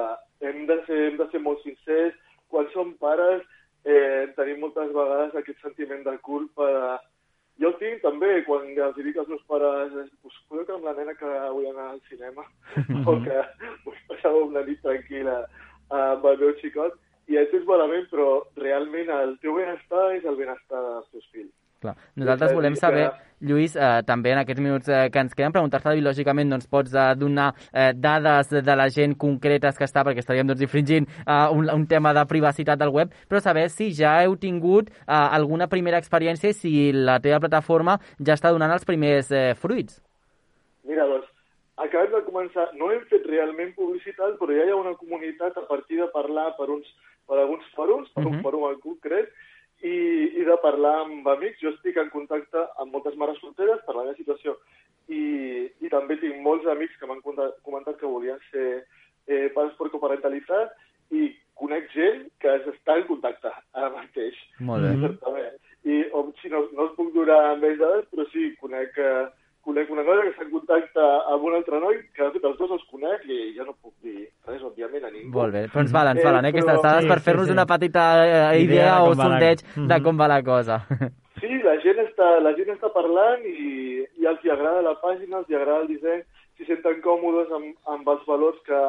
hem 0.47 0.63
de 0.69 0.79
ser, 0.87 1.07
hem 1.09 1.17
de 1.19 1.27
ser 1.33 1.43
molt 1.43 1.59
sincers. 1.65 2.15
Quan 2.51 2.67
som 2.71 2.95
pares 2.99 3.43
eh, 3.85 4.27
tenim 4.37 4.61
moltes 4.61 4.91
vegades 4.95 5.35
aquest 5.35 5.61
sentiment 5.65 6.03
de 6.07 6.17
culpa 6.27 6.67
de... 6.75 6.91
Jo 7.61 7.69
el 7.69 7.77
tinc 7.77 7.99
també 8.01 8.29
quan 8.47 8.69
els 8.73 8.95
dic 8.97 9.17
als 9.19 9.29
meus 9.29 9.43
pares 9.49 9.93
us 10.25 10.37
podeu 10.49 10.65
que 10.65 10.73
amb 10.73 10.87
la 10.87 10.95
nena 10.97 11.13
que 11.19 11.31
vull 11.53 11.67
anar 11.69 11.91
al 11.91 12.01
cinema? 12.09 12.45
O 13.05 13.17
que 13.21 13.43
vull 13.85 13.99
passar 14.09 14.31
una 14.39 14.63
nit 14.65 14.81
tranquil·la. 14.85 15.37
Amb 15.93 16.25
el 16.31 16.39
meu 16.41 16.55
xicot? 16.61 16.97
I 17.29 17.37
et 17.37 17.51
tens 17.53 17.67
malament, 17.67 18.07
però 18.09 18.29
realment 18.57 19.11
el 19.13 19.35
teu 19.43 19.53
benestar 19.59 20.07
és 20.15 20.25
el 20.25 20.39
benestar 20.39 20.81
dels 20.87 21.11
teus 21.11 21.27
fills. 21.35 21.53
Clar. 21.81 21.95
Nosaltres 22.13 22.51
volem 22.53 22.75
saber, 22.77 23.07
Lluís, 23.41 23.73
eh, 23.73 24.03
també 24.05 24.35
en 24.35 24.39
aquests 24.43 24.61
minuts 24.61 24.89
eh, 24.93 25.07
que 25.09 25.17
ens 25.17 25.33
queden, 25.33 25.53
preguntar-te, 25.55 25.95
lògicament, 26.05 26.51
doncs, 26.53 26.67
pots 26.69 26.93
eh, 26.93 27.05
donar 27.17 27.47
eh, 27.73 27.89
dades 27.97 28.51
de 28.53 28.75
la 28.77 28.85
gent 28.93 29.15
concretes 29.17 29.79
que 29.79 29.87
està, 29.87 30.03
perquè 30.05 30.21
estaríem 30.21 30.45
doncs, 30.45 30.61
infringint 30.61 31.09
eh, 31.09 31.47
un, 31.49 31.71
un 31.73 31.87
tema 31.89 32.13
de 32.13 32.27
privacitat 32.29 32.77
del 32.77 32.93
web, 32.93 33.17
però 33.25 33.41
saber 33.41 33.65
si 33.73 33.89
ja 33.97 34.13
heu 34.21 34.37
tingut 34.37 34.93
eh, 34.93 35.09
alguna 35.09 35.65
primera 35.73 35.97
experiència 35.97 36.53
i 36.53 36.59
si 36.59 36.77
la 36.93 37.17
teva 37.23 37.41
plataforma 37.41 37.97
ja 38.19 38.37
està 38.37 38.53
donant 38.53 38.77
els 38.77 38.85
primers 38.85 39.33
eh, 39.33 39.55
fruits. 39.57 39.97
Mira, 40.85 41.09
doncs, 41.09 41.25
acabem 41.81 42.13
de 42.13 42.25
començar, 42.29 42.69
no 42.77 42.93
hem 42.93 43.01
fet 43.09 43.25
realment 43.25 43.73
publicitat, 43.73 44.37
però 44.37 44.53
ja 44.53 44.69
hi 44.69 44.75
ha 44.75 44.77
una 44.77 44.93
comunitat 45.01 45.57
a 45.57 45.65
partir 45.65 45.97
de 45.97 46.11
parlar 46.13 46.51
per, 46.61 46.69
uns, 46.69 46.85
per 47.25 47.41
alguns 47.41 47.65
fòrums, 47.73 48.13
per 48.13 48.21
uh 48.21 48.27
-huh. 48.27 48.35
un 48.35 48.37
mhm. 48.37 48.45
fòrum 48.45 48.69
en 48.69 48.83
concret, 48.85 49.33
i, 49.83 49.97
i 50.41 50.45
de 50.47 50.57
parlar 50.63 50.93
amb 51.05 51.27
amics. 51.33 51.61
Jo 51.63 51.73
estic 51.75 51.97
en 52.01 52.11
contacte 52.13 52.65
amb 52.81 52.93
moltes 52.93 53.17
mares 53.19 53.39
solteres 53.41 53.81
per 53.85 53.97
la 53.97 54.05
meva 54.07 54.17
situació 54.19 54.57
i, 55.09 55.23
i 55.81 55.91
també 55.91 56.17
tinc 56.21 56.39
molts 56.45 56.67
amics 56.69 56.97
que 56.99 57.09
m'han 57.09 57.21
comentat 57.23 57.97
que 57.99 58.09
volien 58.09 58.39
ser 58.51 58.67
eh, 59.27 59.49
pares 59.55 59.75
per 59.79 59.89
coparentalitat 59.93 60.73
i 61.11 61.31
conec 61.59 61.89
gent 61.93 62.23
que 62.41 62.53
està 62.71 62.97
en 62.97 63.05
contacte 63.09 63.51
ara 63.51 63.91
mateix. 63.93 64.37
Molt 64.59 64.87
bé. 64.87 64.93
Certament. 65.03 65.59
I 65.91 65.97
o, 66.13 66.23
si 66.41 66.49
no, 66.53 66.63
no 66.77 66.87
us 66.89 66.97
puc 66.97 67.11
donar 67.15 67.57
més 67.61 67.79
dades, 67.81 68.07
però 68.13 68.25
sí, 68.31 68.51
conec 68.61 68.97
eh, 69.01 69.27
conec 69.65 69.89
una 69.93 70.03
noia 70.05 70.25
que 70.25 70.31
està 70.33 70.45
en 70.45 70.51
contacte 70.51 71.05
amb 71.33 71.45
un 71.47 71.55
altre 71.57 71.79
noi, 71.81 71.99
que 72.15 72.23
de 72.23 72.33
fet 72.35 72.45
els 72.49 72.57
dos 72.59 72.73
els 72.77 72.83
conec 72.89 73.23
i 73.29 73.39
ja 73.55 73.65
no 73.67 73.75
puc 73.77 73.93
dir 74.05 74.25
res, 74.49 74.61
òbviament, 74.65 75.05
a 75.05 75.11
ningú. 75.13 75.31
Molt 75.37 75.55
bé, 75.55 75.65
però 75.71 75.83
ens 75.85 75.93
valen, 75.93 76.17
ens 76.17 76.27
valen, 76.27 76.47
eh, 76.47 76.51
aquestes 76.53 76.73
però... 76.73 76.83
dades 76.87 77.05
sí, 77.05 77.11
per 77.11 77.19
fer-nos 77.27 77.47
sí, 77.47 77.51
sí. 77.51 77.57
una 77.57 77.67
petita 77.69 78.05
eh, 78.25 78.33
idea, 78.33 78.61
idea 78.65 78.95
o 79.05 79.15
sondeig 79.17 79.63
la... 79.65 79.87
de 79.93 79.99
com 80.05 80.21
va 80.21 80.29
la 80.31 80.41
cosa. 80.45 80.81
Sí, 81.41 81.49
la 81.65 81.77
gent 81.81 82.01
està, 82.03 82.27
la 82.43 82.53
gent 82.57 82.73
està 82.73 82.91
parlant 82.93 83.45
i, 83.47 84.03
i 84.21 84.27
els 84.29 84.43
hi 84.45 84.51
agrada 84.53 84.83
la 84.85 84.97
pàgina, 85.01 85.39
els 85.39 85.49
hi 85.49 85.57
agrada 85.57 85.85
el 85.85 85.89
disseny, 85.89 86.21
s'hi 86.57 86.67
senten 86.67 87.01
còmodes 87.05 87.49
amb, 87.57 87.73
amb 87.89 88.09
els 88.13 88.27
valors 88.27 88.59
que, 88.67 88.81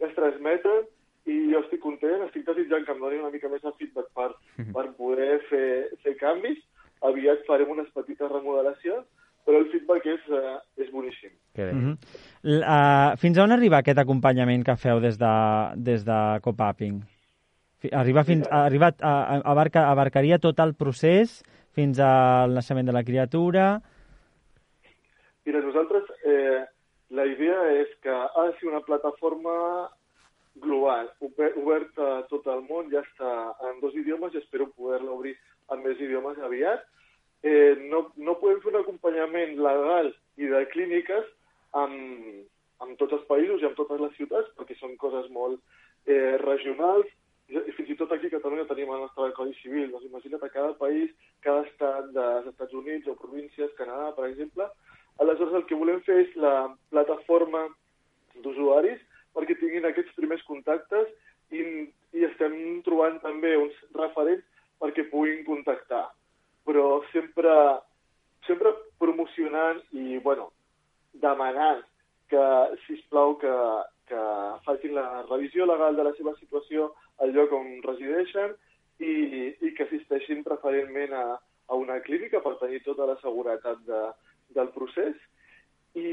que 0.00 0.08
es 0.08 0.16
transmeten 0.16 0.86
i 1.28 1.36
jo 1.52 1.60
estic 1.60 1.82
content, 1.84 2.22
estic 2.24 2.46
desitjant 2.46 2.86
que 2.86 2.94
em 2.96 3.02
doni 3.02 3.20
una 3.20 3.32
mica 3.34 3.50
més 3.52 3.60
de 3.64 3.72
feedback 3.76 4.08
per, 4.16 4.30
per 4.72 4.86
poder 4.96 5.40
fer, 5.50 5.90
fer 6.04 6.16
canvis. 6.22 6.60
Aviat 7.04 7.44
farem 7.48 7.70
unes 7.72 7.88
petites 7.96 8.28
remodelacions 8.32 9.04
però 9.46 9.58
el 9.58 9.70
feedback 9.72 10.06
és, 10.06 10.26
uh, 10.28 10.58
és 10.76 10.90
boníssim. 10.92 11.30
Que 11.54 11.64
bé. 11.64 11.72
Mm 11.72 11.96
-hmm. 11.96 12.58
uh, 12.60 13.16
fins 13.16 13.38
on 13.38 13.52
arriba 13.52 13.78
aquest 13.78 13.98
acompanyament 13.98 14.64
que 14.64 14.76
feu 14.76 15.00
des 15.00 15.18
de, 15.18 15.34
des 15.76 16.04
de 16.04 16.40
Copapping? 16.42 17.02
Arriba 17.92 18.24
fins, 18.24 18.46
ha 18.50 18.64
arribat, 18.66 19.00
a, 19.00 19.40
abarca, 19.44 19.88
abarcaria 19.88 20.38
tot 20.38 20.58
el 20.60 20.74
procés 20.74 21.42
fins 21.72 21.98
al 21.98 22.52
naixement 22.52 22.86
de 22.86 22.92
la 22.92 23.02
criatura? 23.02 23.80
Mira, 25.46 25.60
nosaltres 25.60 26.04
eh, 26.24 26.66
la 27.10 27.24
idea 27.26 27.72
és 27.80 27.88
que 28.02 28.10
ha 28.10 28.44
de 28.46 28.52
ser 28.58 28.68
una 28.68 28.80
plataforma 28.80 29.88
global, 30.60 31.10
ober- 31.20 31.54
oberta 31.56 32.18
a 32.18 32.22
tot 32.28 32.46
el 32.46 32.60
món, 32.68 32.90
ja 32.92 33.00
està 33.00 33.30
en 33.70 33.80
dos 33.80 33.94
idiomes 33.94 34.34
i 34.34 34.38
espero 34.42 34.68
poder-la 34.76 35.10
obrir 35.10 35.36
en 35.72 35.82
més 35.82 35.98
idiomes 35.98 36.38
aviat. 36.38 36.84
Eh, 37.42 37.76
no, 37.88 38.10
no 38.16 38.36
podem 38.40 38.60
fer 38.60 38.72
un 38.72 38.80
acompanyament 38.82 39.54
legal 39.64 40.10
i 40.36 40.48
de 40.50 40.64
clíniques 40.74 41.28
amb, 41.82 42.42
amb 42.84 42.98
tots 43.00 43.16
els 43.16 43.24
països 43.30 43.62
i 43.62 43.68
amb 43.68 43.78
totes 43.78 44.00
les 44.02 44.16
ciutats, 44.18 44.50
perquè 44.58 44.76
són 44.76 44.98
coses 45.00 45.30
molt 45.32 45.60
eh, 46.06 46.36
regionals, 46.44 47.08
i 47.50 47.72
fins 47.74 47.88
i 47.90 47.96
tot 47.98 48.12
aquí 48.14 48.28
a 48.28 48.36
Catalunya 48.36 48.68
tenim 48.68 48.92
el 48.94 49.00
nostre 49.02 49.32
Codi 49.34 49.56
Civil. 49.58 49.88
Doncs 49.90 50.06
imagina't 50.06 50.44
a 50.46 50.52
cada 50.52 50.74
país, 50.78 51.10
cada 51.42 51.64
estat 51.66 52.12
dels 52.14 52.46
Estats 52.52 52.76
Units 52.78 53.10
o 53.10 53.16
províncies, 53.18 53.72
Canadà, 53.78 54.12
per 54.14 54.28
exemple. 54.28 54.68
Aleshores, 55.20 55.56
el 55.58 55.66
que 55.66 55.78
volem 55.80 55.98
fer 56.06 56.20
és 56.22 56.36
la 56.38 56.70
plataforma 56.92 57.64
d'usuaris 58.44 59.02
perquè 59.34 59.56
tinguin 59.58 59.88
aquests 59.88 60.14
primers 60.18 60.42
contactes 60.46 61.10
i, 61.50 61.60
i 62.14 62.24
estem 62.28 62.54
trobant 62.86 63.18
també 63.24 63.56
uns 63.58 63.76
referents 63.98 64.46
perquè 64.80 65.08
puguin 65.10 65.42
contactar. 65.48 66.06
Però 66.68 67.00
sempre, 67.12 67.52
sempre 68.46 68.74
promocionant 69.00 69.80
i, 69.96 70.18
bueno, 70.24 70.50
demanant 71.22 71.82
que, 72.30 72.42
si 72.86 72.98
plau 73.10 73.36
que, 73.40 73.54
que 74.10 74.24
facin 74.66 74.94
la 74.94 75.22
revisió 75.28 75.66
legal 75.66 75.96
de 75.96 76.06
la 76.06 76.14
seva 76.18 76.34
situació 76.38 76.90
al 77.22 77.34
lloc 77.34 77.52
on 77.56 77.80
resideixen 77.86 78.54
i, 79.00 79.12
i 79.66 79.72
que 79.76 79.86
assisteixin 79.86 80.44
preferentment 80.46 81.14
a, 81.16 81.26
a 81.70 81.78
una 81.78 81.98
clínica 82.06 82.42
per 82.44 82.58
tenir 82.60 82.82
tota 82.86 83.08
la 83.08 83.16
seguretat 83.22 83.82
de, 83.88 84.00
del 84.56 84.72
procés. 84.76 85.16
I, 85.98 86.06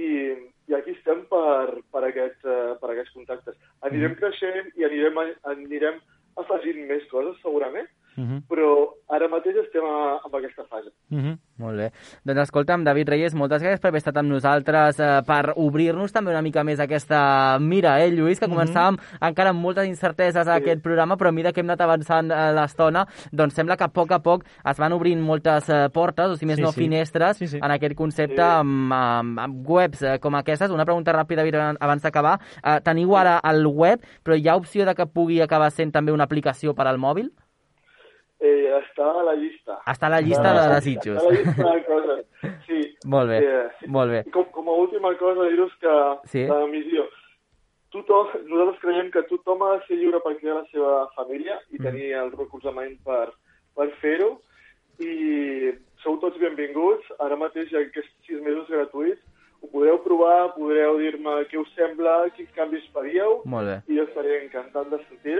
i 0.67 0.73
aquí 0.73 0.95
estem 0.95 1.23
per, 1.29 1.83
per, 1.93 2.03
aquest, 2.07 2.41
eh, 2.49 2.73
per 2.81 2.91
aquests 2.91 3.13
contactes. 3.13 3.57
Anirem 3.85 4.15
creixent 4.17 4.71
i 4.79 4.87
anirem, 4.87 5.19
anirem 5.51 5.99
afegint 6.41 6.81
més 6.89 7.05
coses, 7.11 7.37
segurament, 7.43 7.89
Uh 8.17 8.23
-huh. 8.23 8.41
però 8.49 8.87
ara 9.09 9.27
mateix 9.29 9.55
estem 9.63 9.83
a, 9.85 10.17
en 10.25 10.35
aquesta 10.39 10.63
fase. 10.65 10.89
Uh 11.11 11.17
-huh. 11.19 11.37
Molt 11.57 11.77
bé. 11.77 11.91
Doncs 12.25 12.39
escolta'm, 12.41 12.83
David 12.83 13.09
Reyes, 13.09 13.35
moltes 13.35 13.61
gràcies 13.61 13.79
per 13.79 13.89
haver 13.89 13.97
estat 13.99 14.17
amb 14.17 14.29
nosaltres, 14.29 14.99
eh, 14.99 15.21
per 15.25 15.53
obrir-nos 15.55 16.11
també 16.11 16.31
una 16.31 16.41
mica 16.41 16.63
més 16.63 16.79
aquesta 16.79 17.57
mira, 17.59 18.03
eh, 18.03 18.09
Lluís, 18.11 18.39
que 18.39 18.47
començàvem 18.47 18.97
encara 19.21 19.49
amb 19.51 19.61
moltes 19.61 19.85
incerteses 19.87 20.47
a 20.47 20.55
Sí. 20.57 20.61
aquest 20.63 20.81
programa, 20.81 21.15
però 21.15 21.27
a 21.29 21.31
mesura 21.31 21.53
que 21.53 21.61
hem 21.61 21.67
anat 21.69 21.81
avançant 21.81 22.31
eh, 22.31 22.53
l'estona, 22.53 23.05
doncs 23.31 23.53
sembla 23.53 23.77
que 23.77 23.83
a 23.83 23.87
poc 23.89 24.11
a 24.11 24.19
poc 24.19 24.43
es 24.65 24.77
van 24.79 24.93
obrint 24.93 25.21
moltes 25.21 25.69
eh, 25.69 25.89
portes, 25.93 26.31
o 26.31 26.35
si 26.35 26.45
més 26.45 26.55
Sí, 26.57 26.61
no 26.61 26.71
sí. 26.71 26.81
finestres, 26.81 27.37
Sí, 27.37 27.47
sí. 27.47 27.57
en 27.57 27.71
aquest 27.71 27.95
concepte 27.95 28.35
Sí. 28.41 28.41
amb, 28.41 28.91
amb, 28.93 29.39
amb 29.39 29.69
webs 29.69 30.01
eh, 30.03 30.19
com 30.19 30.35
aquestes. 30.35 30.71
Una 30.71 30.85
pregunta 30.85 31.13
ràpida, 31.13 31.37
David, 31.37 31.55
abans 31.79 32.01
d'acabar. 32.01 32.39
Eh, 32.63 32.79
teniu 32.83 33.15
ara 33.15 33.39
el 33.43 33.65
web, 33.67 33.99
però 34.23 34.35
hi 34.35 34.47
ha 34.47 34.55
opció 34.55 34.85
de 34.85 34.93
que 34.95 35.05
pugui 35.05 35.39
acabar 35.41 35.69
sent 35.71 35.91
també 35.91 36.11
una 36.11 36.23
aplicació 36.25 36.73
per 36.73 36.87
al 36.87 36.97
mòbil? 36.97 37.31
Eh, 38.39 38.69
està 38.77 39.05
a 39.17 39.23
la 39.25 39.33
llista. 39.35 39.79
Està 39.89 40.05
a 40.07 40.09
la 40.13 40.19
llista 40.21 40.49
de 40.53 40.65
desitjos. 40.75 41.17
Està 41.17 41.27
a 41.27 41.31
la 41.31 41.37
llista 41.39 41.71
de 41.73 41.83
coses, 41.87 42.25
sí. 42.67 42.81
Molt 43.13 43.29
bé, 43.31 43.37
Eh, 43.43 43.69
sí. 43.79 43.87
molt 43.89 44.11
bé. 44.11 44.23
Com, 44.31 44.45
com 44.53 44.67
a 44.69 44.75
última 44.83 45.15
cosa, 45.17 45.47
dir-vos 45.49 45.73
que 45.81 45.95
Sí. 46.33 46.43
la 46.45 46.59
missió, 46.67 47.07
tothom, 47.91 48.27
nosaltres 48.45 48.79
creiem 48.81 49.09
que 49.11 49.23
tothom 49.29 49.63
ha 49.63 49.71
de 49.77 49.85
ser 49.87 49.97
lliure 49.97 50.19
per 50.21 50.35
crear 50.37 50.57
la 50.59 50.65
seva 50.71 51.07
família 51.15 51.57
i 51.71 51.77
tenir 51.81 52.11
el 52.19 52.31
recolzament 52.35 52.97
per, 53.07 53.31
per 53.75 53.89
fer-ho 54.01 54.35
i 54.99 55.71
sou 56.03 56.17
tots 56.21 56.37
benvinguts. 56.41 57.05
Ara 57.23 57.35
mateix 57.39 57.73
aquests 57.73 58.13
sis 58.27 58.41
mesos 58.41 58.67
gratuïts. 58.69 59.21
Ho 59.63 59.67
podreu 59.73 59.97
provar, 60.03 60.51
podreu 60.53 60.99
dir-me 61.01 61.39
què 61.49 61.57
us 61.57 61.69
sembla, 61.73 62.27
quins 62.35 62.51
canvis 62.53 62.85
faríeu 62.93 63.41
Molt 63.49 63.65
bé. 63.65 63.77
i 63.89 63.97
jo 63.97 64.03
estaré 64.05 64.43
encantat 64.43 64.91
de 64.93 64.99
sentir 65.09 65.39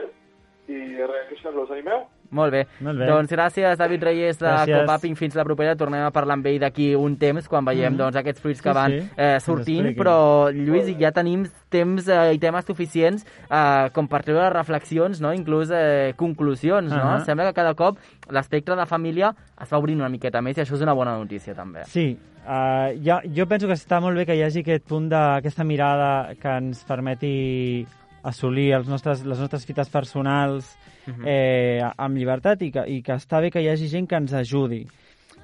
i 0.70 0.96
res, 0.98 1.28
que 1.30 1.36
això 1.36 1.54
us 1.64 1.72
animeu. 1.72 2.06
Molt 2.30 2.52
bé. 2.52 2.66
Molt 2.84 3.00
bé. 3.00 3.06
Doncs 3.08 3.32
gràcies, 3.32 3.78
David 3.80 4.04
Reyes, 4.04 4.38
de 4.38 4.48
Gràcies. 4.50 4.82
Copaping. 4.82 5.16
Fins 5.16 5.36
la 5.36 5.46
propera. 5.46 5.78
Tornem 5.80 6.04
a 6.04 6.12
parlar 6.12 6.34
amb 6.36 6.46
ell 6.46 6.60
d'aquí 6.60 6.90
un 6.96 7.16
temps, 7.16 7.48
quan 7.48 7.64
veiem 7.64 7.94
Mhm. 7.94 7.98
doncs, 7.98 8.16
aquests 8.18 8.42
fruits 8.42 8.62
que 8.62 8.70
Sí, 8.70 8.76
van 8.76 8.92
sí. 8.92 9.10
eh, 9.16 9.40
sortint. 9.40 9.96
Però, 9.96 10.52
Lluís, 10.52 10.90
ja 11.00 11.12
tenim 11.14 11.46
temps 11.70 12.08
eh, 12.10 12.34
i 12.34 12.38
temes 12.38 12.66
suficients 12.66 13.24
eh, 13.50 13.90
com 13.94 14.08
per 14.10 14.24
treure 14.24 14.50
reflexions, 14.50 15.22
no? 15.22 15.32
inclús 15.34 15.70
eh, 15.72 16.14
conclusions. 16.18 16.92
no? 16.92 16.98
Ahà. 16.98 17.24
Sembla 17.24 17.46
que 17.48 17.54
cada 17.54 17.74
cop 17.76 17.98
l'espectre 18.30 18.76
de 18.76 18.86
família 18.86 19.34
es 19.62 19.70
va 19.72 19.78
obrint 19.78 20.00
una 20.00 20.10
miqueta 20.10 20.42
més 20.42 20.58
i 20.58 20.62
això 20.62 20.74
és 20.76 20.82
una 20.82 20.94
bona 20.94 21.18
notícia, 21.18 21.54
també. 21.56 21.86
Sí, 21.86 22.18
uh, 22.46 22.92
jo, 23.02 23.22
jo 23.34 23.46
penso 23.48 23.68
que 23.68 23.74
està 23.74 24.02
molt 24.02 24.18
bé 24.18 24.26
que 24.26 24.36
hi 24.36 24.44
hagi 24.44 24.60
aquest 24.66 24.86
punt 24.86 25.08
d'aquesta 25.08 25.64
mirada 25.64 26.36
que 26.36 26.58
ens 26.58 26.84
permeti 26.84 27.88
assolir 28.28 28.74
els 28.76 28.88
nostres, 28.92 29.24
les 29.26 29.40
nostres 29.40 29.66
fites 29.66 29.90
personals 29.90 30.76
Mhm. 31.08 31.24
eh, 31.26 31.82
amb 31.98 32.18
llibertat 32.20 32.62
i 32.68 32.72
que, 32.72 32.84
i 32.92 33.02
que 33.02 33.14
està 33.16 33.40
bé 33.40 33.50
que 33.50 33.62
hi 33.64 33.70
hagi 33.72 33.88
gent 33.88 34.10
que 34.10 34.16
ens 34.20 34.34
ajudi. 34.36 34.82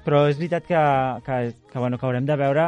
Però 0.04 0.26
és 0.28 0.36
veritat 0.36 0.66
que, 0.68 0.76
que, 1.24 1.54
que, 1.72 1.78
bueno, 1.78 1.96
que 1.96 2.04
haurem 2.04 2.26
de 2.28 2.36
veure 2.36 2.66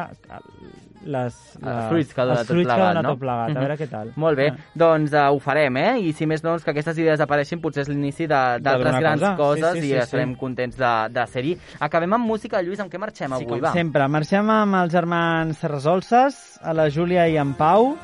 les, 1.06 1.34
Els 1.60 1.88
fruits 1.90 2.14
que 2.14 2.20
ha 2.20 2.24
donat 2.26 2.46
tot 2.48 2.56
plegat, 2.56 2.78
donat 2.80 3.04
no? 3.04 3.10
tot 3.12 3.20
plegat, 3.20 3.50
a 3.52 3.60
veure 3.60 3.74
Mhm. 3.74 3.80
què 3.82 3.88
tal. 3.90 4.12
Molt 4.16 4.36
bé, 4.38 4.46
Ah. 4.48 4.56
doncs 4.74 5.12
uh, 5.12 5.28
ho 5.30 5.38
farem, 5.38 5.76
eh? 5.76 6.00
I 6.00 6.12
si 6.12 6.26
més 6.26 6.42
no, 6.42 6.50
doncs, 6.50 6.64
que 6.64 6.70
aquestes 6.72 6.98
idees 6.98 7.20
apareixin, 7.20 7.60
potser 7.60 7.82
és 7.82 7.88
l'inici 7.88 8.26
d'altres 8.26 8.98
grans 8.98 9.20
cosa. 9.20 9.36
coses 9.36 9.72
Sí, 9.74 9.80
sí, 9.80 9.86
i 9.86 9.90
sí, 9.90 9.96
estarem 9.98 10.32
sí. 10.32 10.38
contents 10.40 10.76
de, 10.76 11.08
de 11.12 11.26
ser-hi. 11.26 11.58
Acabem 11.78 12.12
amb 12.14 12.26
música, 12.26 12.60
Lluís, 12.62 12.80
amb 12.80 12.90
què 12.90 12.98
marxem 12.98 13.28
Sí, 13.28 13.34
avui? 13.34 13.46
com 13.46 13.60
va? 13.60 13.72
sempre. 13.72 14.08
Marxem 14.08 14.48
amb 14.50 14.74
els 14.74 14.92
germans 14.92 15.62
Resolses, 15.62 16.58
a 16.62 16.72
la 16.72 16.88
Júlia 16.88 17.28
i 17.28 17.36
en 17.36 17.54
Pau, 17.54 17.96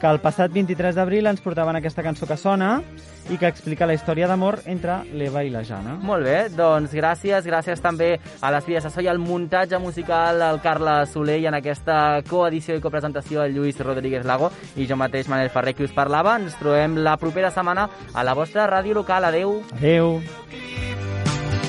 que 0.00 0.06
el 0.06 0.20
passat 0.20 0.52
23 0.52 0.96
d'abril 0.96 1.26
ens 1.26 1.40
portaven 1.40 1.78
aquesta 1.78 2.04
cançó 2.04 2.26
que 2.28 2.36
sona 2.36 2.80
i 3.30 3.38
que 3.40 3.48
explica 3.48 3.86
la 3.88 3.94
història 3.96 4.28
d'amor 4.30 4.60
entre 4.70 5.00
l'Eva 5.16 5.42
i 5.42 5.50
la 5.50 5.64
Jana. 5.66 5.96
Molt 6.02 6.26
bé, 6.26 6.36
doncs 6.54 6.92
gràcies, 6.94 7.46
gràcies 7.48 7.82
també 7.82 8.12
a 8.40 8.52
les 8.54 8.64
filles 8.64 8.84
de 8.86 8.92
Soy, 8.92 9.08
al 9.10 9.18
muntatge 9.18 9.80
musical, 9.82 10.42
al 10.42 10.60
Carles 10.62 11.10
Soler 11.14 11.40
i 11.42 11.48
en 11.50 11.58
aquesta 11.58 12.22
coedició 12.28 12.76
i 12.76 12.84
copresentació 12.84 13.42
el 13.42 13.56
Lluís 13.56 13.80
Rodríguez 13.80 14.26
Lago 14.28 14.52
i 14.76 14.86
jo 14.86 14.98
mateix, 15.00 15.28
Manel 15.32 15.50
Ferrer, 15.50 15.74
qui 15.74 15.88
us 15.88 15.96
parlava. 15.96 16.36
Ens 16.38 16.58
trobem 16.60 17.00
la 17.02 17.16
propera 17.18 17.50
setmana 17.50 17.88
a 18.14 18.24
la 18.24 18.36
vostra 18.38 18.68
ràdio 18.70 18.94
local. 18.94 19.26
Adeu. 19.26 19.60
Adeu. 19.80 20.20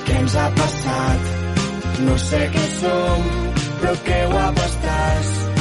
Què 0.06 0.22
ens 0.22 0.38
ha 0.38 0.48
passat? 0.56 1.36
No 2.06 2.18
sé 2.22 2.46
què 2.54 2.66
som, 2.78 3.30
però 3.82 3.96
que 4.06 4.26
guapa 4.32 4.68
estàs. 4.70 5.57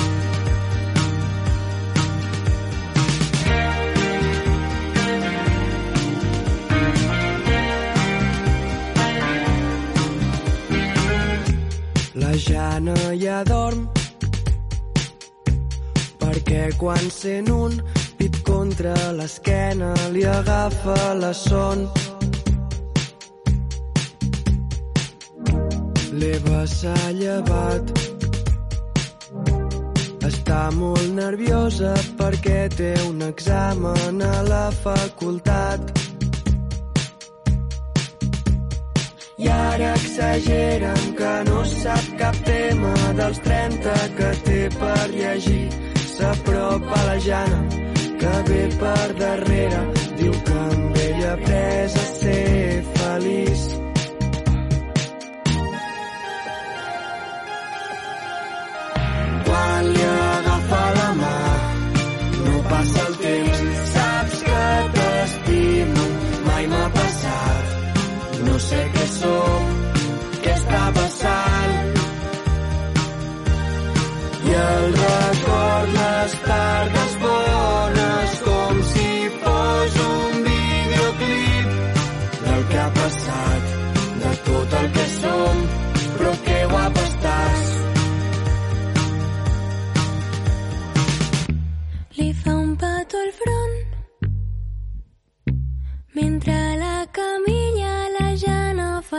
La 12.46 12.52
Jana 12.52 12.94
ja 13.18 13.42
dorm 13.42 13.88
perquè 16.20 16.68
quan 16.78 17.10
sent 17.10 17.48
un 17.50 17.74
pit 18.18 18.38
contra 18.46 18.94
l'esquena 19.18 19.90
li 20.14 20.22
agafa 20.22 21.14
la 21.18 21.32
son. 21.32 21.88
L'Eva 26.12 26.62
s'ha 26.66 27.10
llevat. 27.18 27.90
Està 30.30 30.62
molt 30.70 31.08
nerviosa 31.18 31.94
perquè 32.18 32.66
té 32.78 32.94
un 33.08 33.22
examen 33.26 34.22
a 34.22 34.34
la 34.46 34.66
facultat. 34.84 36.05
I 39.38 39.48
ara 39.48 39.92
exageren 39.94 41.02
que 41.16 41.32
no 41.48 41.64
sap 41.68 42.06
cap 42.18 42.36
tema 42.44 42.92
dels 43.18 43.40
30 43.44 43.96
que 44.16 44.30
té 44.46 44.60
per 44.80 45.04
llegir. 45.12 45.66
S'apropa 46.16 47.00
la 47.08 47.18
Jana, 47.26 47.60
que 48.22 48.34
ve 48.48 48.62
per 48.80 49.08
darrere. 49.20 49.82
Diu 50.22 50.32
que 50.46 50.60
amb 50.68 51.02
ella 51.08 51.32
après 51.34 51.98
a 52.04 52.06
ser 52.20 52.84
feliç. 52.94 53.66
quan 59.46 59.84
li 59.94 60.15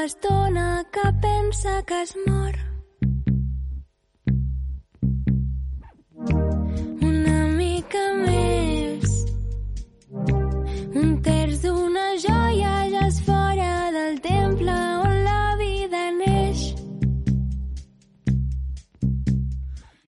es 0.08 0.18
dona 0.22 0.86
que 0.90 1.12
pensa 1.22 1.84
que 1.84 2.02
es 2.02 2.16
mor. 2.26 2.67